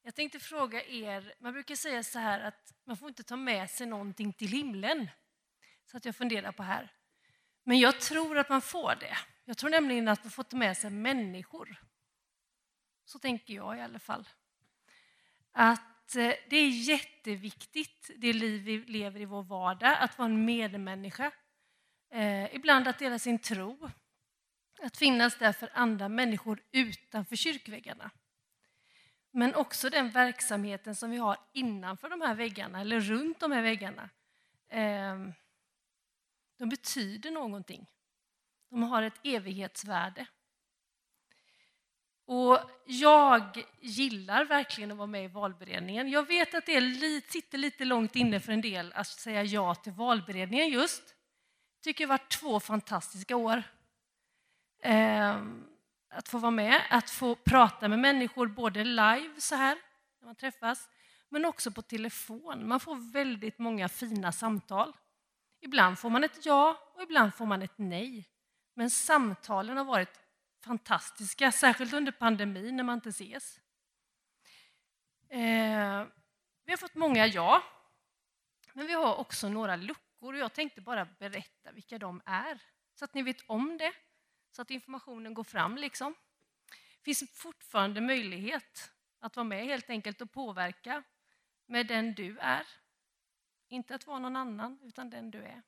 jag 0.03 0.14
tänkte 0.14 0.39
fråga 0.39 0.85
er, 0.85 1.35
man 1.39 1.53
brukar 1.53 1.75
säga 1.75 2.03
så 2.03 2.18
här 2.18 2.41
att 2.41 2.72
man 2.85 2.97
får 2.97 3.09
inte 3.09 3.22
ta 3.22 3.37
med 3.37 3.70
sig 3.70 3.87
någonting 3.87 4.33
till 4.33 4.49
himlen. 4.49 5.09
Så 5.85 5.97
att 5.97 6.05
jag 6.05 6.16
funderar 6.16 6.53
på 6.53 6.62
här. 6.62 6.93
Men 7.62 7.79
jag 7.79 8.01
tror 8.01 8.39
att 8.39 8.49
man 8.49 8.62
får 8.62 8.95
det. 9.01 9.16
Jag 9.45 9.57
tror 9.57 9.70
nämligen 9.70 10.09
att 10.09 10.25
man 10.25 10.31
får 10.31 10.43
ta 10.43 10.57
med 10.57 10.77
sig 10.77 10.91
människor. 10.91 11.77
Så 13.05 13.18
tänker 13.18 13.55
jag 13.55 13.79
i 13.79 13.81
alla 13.81 13.99
fall. 13.99 14.29
Att 15.53 16.16
eh, 16.16 16.33
det 16.51 16.57
är 16.57 16.68
jätteviktigt, 16.68 18.11
det 18.16 18.33
liv 18.33 18.62
vi 18.62 18.79
lever 18.79 19.20
i 19.20 19.25
vår 19.25 19.43
vardag, 19.43 19.97
att 20.01 20.18
vara 20.18 20.29
en 20.29 20.45
medmänniska. 20.45 21.31
Eh, 22.11 22.55
ibland 22.55 22.89
att 22.89 22.99
dela 22.99 23.18
sin 23.18 23.39
tro. 23.39 23.91
Att 24.83 24.97
finnas 24.97 25.39
där 25.39 25.53
för 25.53 25.70
andra 25.75 26.09
människor 26.09 26.62
utanför 26.72 27.37
kyrkväggarna. 27.37 28.11
Men 29.31 29.55
också 29.55 29.91
den 29.91 30.11
verksamheten 30.11 30.95
som 30.95 31.11
vi 31.11 31.16
har 31.16 31.37
innanför 31.53 32.11
de 32.11 32.20
här 32.20 32.35
väggarna, 32.35 32.81
eller 32.81 33.01
runt 33.01 33.41
de 33.41 33.53
här 33.53 33.62
väggarna. 33.62 34.11
Ehm, 34.68 35.33
de 36.59 36.68
betyder 36.68 37.31
någonting. 37.31 37.87
De 38.70 38.83
har 38.83 39.03
ett 39.03 39.20
evighetsvärde. 39.22 40.27
Och 42.27 42.59
jag 42.87 43.64
gillar 43.81 44.45
verkligen 44.45 44.91
att 44.91 44.97
vara 44.97 45.07
med 45.07 45.25
i 45.25 45.29
valberedningen. 45.29 46.09
Jag 46.09 46.27
vet 46.27 46.55
att 46.55 46.66
det 46.66 47.31
sitter 47.31 47.59
lite 47.59 47.85
långt 47.85 48.16
inne 48.16 48.41
för 48.41 48.53
en 48.53 48.61
del 48.61 48.93
att 48.93 49.07
säga 49.07 49.43
ja 49.43 49.75
till 49.75 49.93
valberedningen 49.93 50.68
just. 50.68 51.03
Jag 51.77 51.83
tycker 51.83 52.07
det 52.07 52.12
har 52.12 52.18
varit 52.18 52.31
två 52.41 52.61
fantastiska 52.61 53.37
år. 53.37 53.62
Eh, 54.85 55.43
att 56.11 56.28
få 56.28 56.39
vara 56.39 56.51
med, 56.51 56.82
att 56.91 57.11
få 57.11 57.35
prata 57.35 57.89
med 57.89 57.99
människor 57.99 58.47
både 58.47 58.85
live 58.85 59.35
så 59.39 59.55
här, 59.55 59.78
när 60.20 60.26
man 60.26 60.35
träffas, 60.35 60.89
men 61.28 61.45
också 61.45 61.70
på 61.70 61.82
telefon. 61.82 62.68
Man 62.68 62.80
får 62.80 63.12
väldigt 63.12 63.59
många 63.59 63.89
fina 63.89 64.32
samtal. 64.32 64.97
Ibland 65.61 65.99
får 65.99 66.11
man 66.11 66.24
ett 66.24 66.47
ja 66.47 66.93
och 66.95 67.03
ibland 67.03 67.35
får 67.35 67.47
man 67.47 67.62
ett 67.62 67.78
nej. 67.78 68.28
Men 68.74 68.91
samtalen 68.91 69.76
har 69.76 69.85
varit 69.85 70.20
fantastiska, 70.64 71.53
särskilt 71.53 71.93
under 71.93 72.12
pandemin 72.12 72.76
när 72.76 72.85
man 72.85 72.95
inte 72.95 73.09
ses. 73.09 73.61
Eh, 75.28 76.07
vi 76.64 76.72
har 76.72 76.76
fått 76.76 76.95
många 76.95 77.26
ja, 77.26 77.62
men 78.72 78.87
vi 78.87 78.93
har 78.93 79.16
också 79.16 79.49
några 79.49 79.76
luckor 79.76 80.35
och 80.35 80.39
jag 80.39 80.53
tänkte 80.53 80.80
bara 80.80 81.05
berätta 81.05 81.72
vilka 81.72 81.99
de 81.99 82.22
är, 82.24 82.62
så 82.95 83.05
att 83.05 83.14
ni 83.14 83.22
vet 83.22 83.45
om 83.47 83.78
det 83.78 83.93
så 84.55 84.62
att 84.62 84.70
informationen 84.70 85.34
går 85.34 85.44
fram. 85.44 85.76
Liksom. 85.76 86.14
Det 86.98 87.05
finns 87.05 87.30
fortfarande 87.32 88.00
möjlighet 88.00 88.92
att 89.18 89.36
vara 89.36 89.44
med 89.44 89.64
helt 89.64 89.90
enkelt 89.90 90.20
och 90.20 90.32
påverka 90.32 91.02
med 91.66 91.86
den 91.86 92.14
du 92.14 92.38
är. 92.38 92.66
Inte 93.68 93.94
att 93.94 94.07
vara 94.07 94.18
någon 94.18 94.36
annan, 94.36 94.78
utan 94.82 95.11
den 95.11 95.30
du 95.30 95.42
är. 95.42 95.62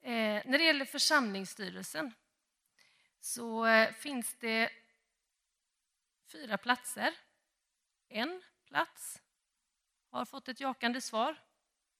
Eh, 0.00 0.42
när 0.46 0.58
det 0.58 0.64
gäller 0.64 0.84
församlingsstyrelsen 0.84 2.12
så 3.20 3.66
eh, 3.66 3.92
finns 3.92 4.34
det 4.34 4.70
fyra 6.32 6.58
platser. 6.58 7.14
En 8.08 8.42
plats 8.64 9.22
har 10.10 10.24
fått 10.24 10.48
ett 10.48 10.60
jakande 10.60 11.00
svar. 11.00 11.36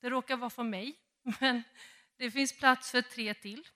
Det 0.00 0.10
råkar 0.10 0.36
vara 0.36 0.50
för 0.50 0.62
mig, 0.62 0.98
men 1.40 1.62
det 2.16 2.30
finns 2.30 2.58
plats 2.58 2.90
för 2.90 3.02
tre 3.02 3.34
till 3.34 3.68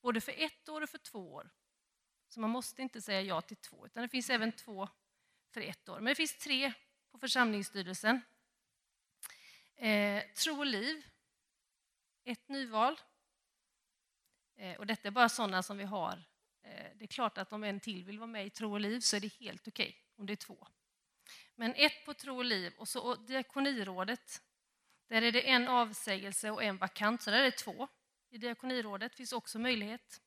både 0.00 0.20
för 0.20 0.32
ett 0.36 0.68
år 0.68 0.80
och 0.80 0.90
för 0.90 0.98
två 0.98 1.34
år. 1.34 1.50
Så 2.28 2.40
man 2.40 2.50
måste 2.50 2.82
inte 2.82 3.02
säga 3.02 3.22
ja 3.22 3.40
till 3.40 3.56
två, 3.56 3.86
utan 3.86 4.02
det 4.02 4.08
finns 4.08 4.30
även 4.30 4.52
två 4.52 4.88
för 5.50 5.60
ett 5.60 5.88
år. 5.88 5.96
Men 5.96 6.04
det 6.04 6.14
finns 6.14 6.38
tre 6.38 6.72
på 7.10 7.18
församlingsstyrelsen. 7.18 8.20
Eh, 9.76 10.22
tro 10.22 10.58
och 10.58 10.66
liv, 10.66 11.06
ett 12.24 12.48
nyval. 12.48 13.00
Eh, 14.56 14.76
och 14.76 14.86
detta 14.86 15.08
är 15.08 15.12
bara 15.12 15.28
sådana 15.28 15.62
som 15.62 15.78
vi 15.78 15.84
har. 15.84 16.24
Eh, 16.62 16.90
det 16.94 17.04
är 17.04 17.06
klart 17.06 17.38
att 17.38 17.52
om 17.52 17.64
en 17.64 17.80
till 17.80 18.04
vill 18.04 18.18
vara 18.18 18.26
med 18.26 18.46
i 18.46 18.50
Tro 18.50 18.72
och 18.72 18.80
liv 18.80 19.00
så 19.00 19.16
är 19.16 19.20
det 19.20 19.32
helt 19.32 19.68
okej 19.68 19.88
okay, 19.88 20.00
om 20.16 20.26
det 20.26 20.32
är 20.32 20.36
två. 20.36 20.66
Men 21.54 21.74
ett 21.74 22.04
på 22.04 22.14
Tro 22.14 22.36
och 22.36 22.44
liv 22.44 22.72
och 22.78 22.88
så 22.88 23.00
och 23.00 23.26
Diakonirådet. 23.26 24.42
Där 25.06 25.22
är 25.22 25.32
det 25.32 25.48
en 25.48 25.68
avsägelse 25.68 26.50
och 26.50 26.62
en 26.62 26.76
vakant, 26.76 27.22
så 27.22 27.30
där 27.30 27.38
är 27.38 27.44
det 27.44 27.50
två. 27.50 27.88
I 28.30 28.38
Diakonirådet 28.38 29.14
finns 29.14 29.32
också 29.32 29.58
möjlighet. 29.58 30.22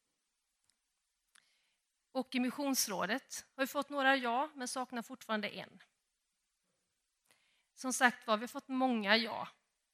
Och 2.11 2.35
i 2.35 2.39
Missionsrådet 2.39 3.45
har 3.55 3.63
vi 3.63 3.67
fått 3.67 3.89
några 3.89 4.15
ja, 4.15 4.51
men 4.55 4.67
saknar 4.67 5.01
fortfarande 5.01 5.49
en. 5.49 5.83
Som 7.75 7.93
sagt 7.93 8.27
var, 8.27 8.37
vi 8.37 8.43
har 8.43 8.47
fått 8.47 8.67
många 8.67 9.17
ja. 9.17 9.47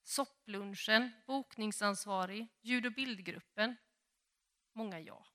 Sopplunchen, 0.03 1.11
bokningsansvarig, 1.25 2.47
ljud 2.61 2.85
och 2.85 2.93
bildgruppen. 2.93 3.75
Många 4.73 4.99
ja. 4.99 5.27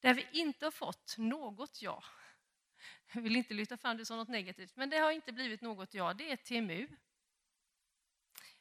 Där 0.00 0.14
vi 0.14 0.28
inte 0.32 0.66
har 0.66 0.70
fått 0.70 1.14
något 1.18 1.82
ja, 1.82 2.04
jag 3.12 3.22
vill 3.22 3.36
inte 3.36 3.54
lyfta 3.54 3.76
fram 3.76 3.96
det 3.96 4.06
som 4.06 4.16
något 4.16 4.28
negativt, 4.28 4.76
men 4.76 4.90
det 4.90 4.98
har 4.98 5.10
inte 5.10 5.32
blivit 5.32 5.60
något 5.60 5.94
ja, 5.94 6.14
det 6.14 6.32
är 6.32 6.36
TMU. 6.36 6.88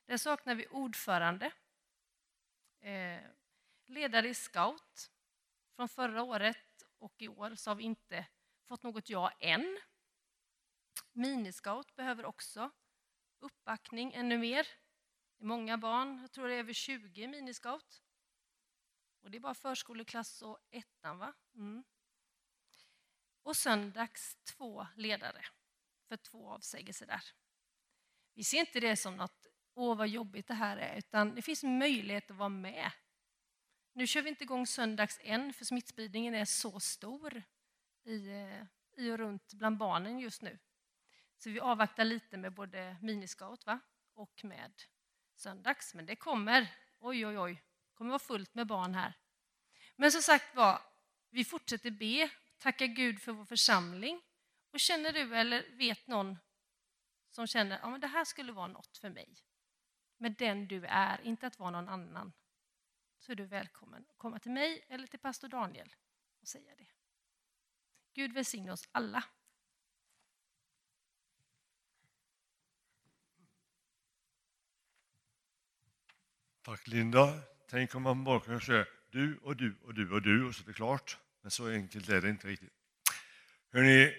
Där 0.05 0.17
saknar 0.17 0.55
vi 0.55 0.67
ordförande, 0.67 1.51
Eh, 2.81 3.23
ledare 3.85 4.29
i 4.29 4.33
scout 4.33 5.11
från 5.75 5.89
förra 5.89 6.23
året 6.23 6.83
och 6.99 7.21
i 7.21 7.27
år 7.27 7.55
så 7.55 7.69
har 7.69 7.75
vi 7.75 7.83
inte 7.83 8.27
fått 8.67 8.83
något 8.83 9.09
ja 9.09 9.31
än. 9.39 9.79
Miniscout 11.11 11.95
behöver 11.95 12.25
också 12.25 12.71
uppbackning 13.39 14.13
ännu 14.13 14.37
mer. 14.37 14.67
Det 15.37 15.43
är 15.43 15.47
många 15.47 15.77
barn, 15.77 16.19
jag 16.21 16.31
tror 16.31 16.47
det 16.47 16.53
är 16.53 16.59
över 16.59 16.73
20 16.73 17.27
miniscout. 17.27 18.01
Och 19.21 19.31
det 19.31 19.37
är 19.37 19.39
bara 19.39 19.53
förskoleklass 19.53 20.41
och 20.41 20.59
ettan 20.69 21.17
va? 21.17 21.33
Mm. 21.55 21.83
Och 23.43 23.57
söndags 23.57 24.37
två 24.43 24.87
ledare 24.95 25.45
för 26.07 26.17
två 26.17 26.49
avsägelser 26.51 27.05
där. 27.05 27.23
Vi 28.33 28.43
ser 28.43 28.59
inte 28.59 28.79
det 28.79 28.95
som 28.95 29.17
något, 29.17 29.47
åh 29.73 29.97
vad 29.97 30.07
jobbigt 30.07 30.47
det 30.47 30.53
här 30.53 30.77
är, 30.77 30.97
utan 30.97 31.35
det 31.35 31.41
finns 31.41 31.63
möjlighet 31.63 32.31
att 32.31 32.37
vara 32.37 32.49
med. 32.49 32.91
Nu 33.93 34.07
kör 34.07 34.21
vi 34.21 34.29
inte 34.29 34.43
igång 34.43 34.67
söndags 34.67 35.19
än, 35.23 35.53
för 35.53 35.65
smittspridningen 35.65 36.35
är 36.35 36.45
så 36.45 36.79
stor 36.79 37.43
i, 38.03 38.29
eh, 38.29 38.63
i 38.97 39.11
och 39.11 39.17
runt 39.17 39.53
bland 39.53 39.77
barnen 39.77 40.19
just 40.19 40.41
nu. 40.41 40.59
Så 41.37 41.49
vi 41.49 41.59
avvaktar 41.59 42.03
lite 42.03 42.37
med 42.37 42.53
både 42.53 42.97
miniscout 43.01 43.65
va? 43.65 43.79
och 44.13 44.43
med 44.43 44.71
söndags. 45.35 45.93
Men 45.93 46.05
det 46.05 46.15
kommer, 46.15 46.67
oj 46.99 47.27
oj 47.27 47.39
oj, 47.39 47.53
det 47.53 47.93
kommer 47.93 48.09
vara 48.09 48.19
fullt 48.19 48.55
med 48.55 48.67
barn 48.67 48.95
här. 48.95 49.13
Men 49.95 50.11
som 50.11 50.21
sagt 50.21 50.55
var, 50.55 50.81
vi 51.29 51.45
fortsätter 51.45 51.91
be, 51.91 52.29
tacka 52.57 52.87
Gud 52.87 53.21
för 53.21 53.31
vår 53.31 53.45
församling. 53.45 54.21
Och 54.71 54.79
känner 54.79 55.13
du 55.13 55.35
eller 55.35 55.77
vet 55.77 56.07
någon 56.07 56.37
som 57.29 57.47
känner 57.47 57.75
att 57.75 57.91
ja, 57.91 57.97
det 57.97 58.07
här 58.07 58.25
skulle 58.25 58.51
vara 58.51 58.67
något 58.67 58.97
för 58.97 59.09
mig, 59.09 59.35
med 60.21 60.35
den 60.37 60.67
du 60.67 60.85
är, 60.85 61.21
inte 61.21 61.47
att 61.47 61.59
vara 61.59 61.71
någon 61.71 61.89
annan, 61.89 62.33
så 63.19 63.31
är 63.31 63.35
du 63.35 63.45
välkommen 63.45 64.05
att 64.09 64.17
komma 64.17 64.39
till 64.39 64.51
mig 64.51 64.85
eller 64.89 65.07
till 65.07 65.19
pastor 65.19 65.47
Daniel 65.47 65.95
och 66.41 66.47
säga 66.47 66.75
det. 66.77 66.87
Gud 68.13 68.33
välsigne 68.33 68.71
oss 68.71 68.89
alla. 68.91 69.23
Tack 76.61 76.87
Linda. 76.87 77.39
Tänk 77.69 77.95
om 77.95 78.03
man 78.03 78.23
bara 78.23 78.39
kunde 78.39 78.61
säga 78.61 78.85
du 79.09 79.37
och 79.37 79.55
du 79.55 79.75
och 79.83 79.93
du 79.93 80.11
och 80.11 80.21
du 80.21 80.47
och 80.47 80.55
så 80.55 80.63
är 80.63 80.67
det 80.67 80.73
klart. 80.73 81.17
Men 81.41 81.51
så 81.51 81.67
enkelt 81.67 82.09
är 82.09 82.21
det 82.21 82.29
inte 82.29 82.47
riktigt. 82.47 82.73
Hörrni, 83.71 84.13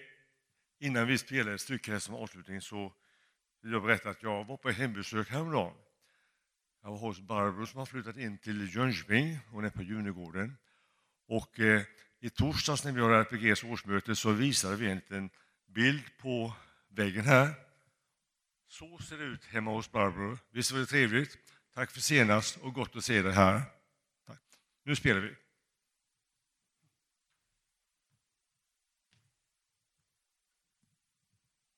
innan 0.79 1.07
vi 1.07 1.17
spelar 1.17 1.53
ett 1.53 1.61
stycke 1.61 1.91
här 1.91 1.99
som 1.99 2.15
avslutning 2.15 2.61
så 2.61 2.93
vill 3.61 3.71
jag 3.71 3.83
berätta 3.83 4.09
att 4.09 4.23
jag 4.23 4.45
var 4.45 4.57
på 4.57 4.69
hembesök 4.69 5.29
häromdagen. 5.29 5.82
Jag 6.85 6.91
var 6.91 6.97
hos 6.97 7.19
Barbro 7.19 7.65
som 7.65 7.79
har 7.79 7.85
flyttat 7.85 8.17
in 8.17 8.37
till 8.37 8.75
Jönköping. 8.75 9.39
Hon 9.51 9.65
är 9.65 9.69
på 9.69 9.83
Junegården. 9.83 10.57
Och 11.27 11.59
eh, 11.59 11.81
i 12.19 12.29
torsdags 12.29 12.83
när 12.83 12.91
vi 12.91 13.01
har 13.01 13.09
RPGs 13.09 13.63
årsmöte 13.63 14.15
så 14.15 14.31
visade 14.31 14.75
vi 14.75 14.89
en 14.89 14.95
liten 14.95 15.29
bild 15.67 16.17
på 16.17 16.53
väggen 16.89 17.25
här. 17.25 17.53
Så 18.67 18.99
ser 18.99 19.17
det 19.17 19.23
ut 19.23 19.45
hemma 19.45 19.71
hos 19.71 19.91
Barbro. 19.91 20.37
Visst 20.51 20.71
var 20.71 20.79
det 20.79 20.85
trevligt? 20.85 21.37
Tack 21.73 21.91
för 21.91 22.01
senast 22.01 22.57
och 22.57 22.73
gott 22.73 22.95
att 22.95 23.03
se 23.03 23.21
dig 23.21 23.33
här. 23.33 23.61
Tack. 24.27 24.41
Nu 24.83 24.95
spelar 24.95 25.21
vi. 25.21 25.35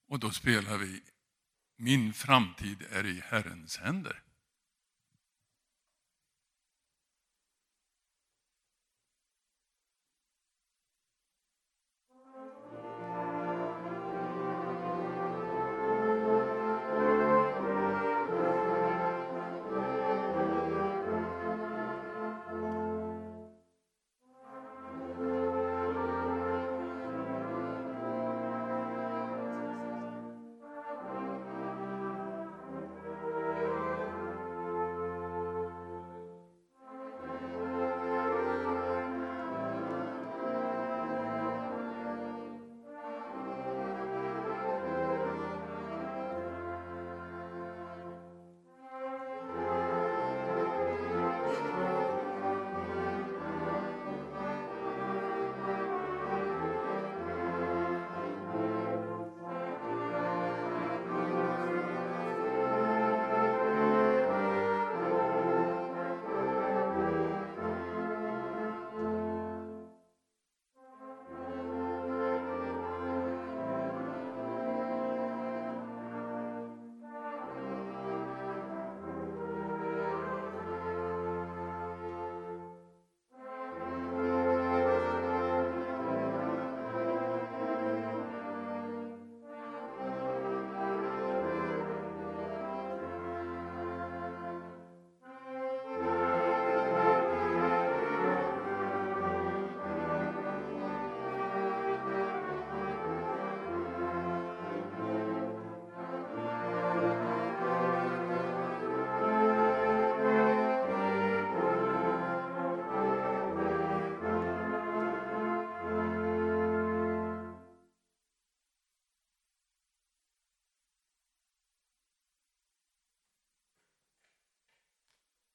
Och 0.07 0.19
då 0.19 0.31
spelar 0.31 0.77
vi 0.77 1.03
Min 1.75 2.13
framtid 2.13 2.85
är 2.91 3.05
i 3.05 3.19
Herrens 3.19 3.77
händer. 3.77 4.24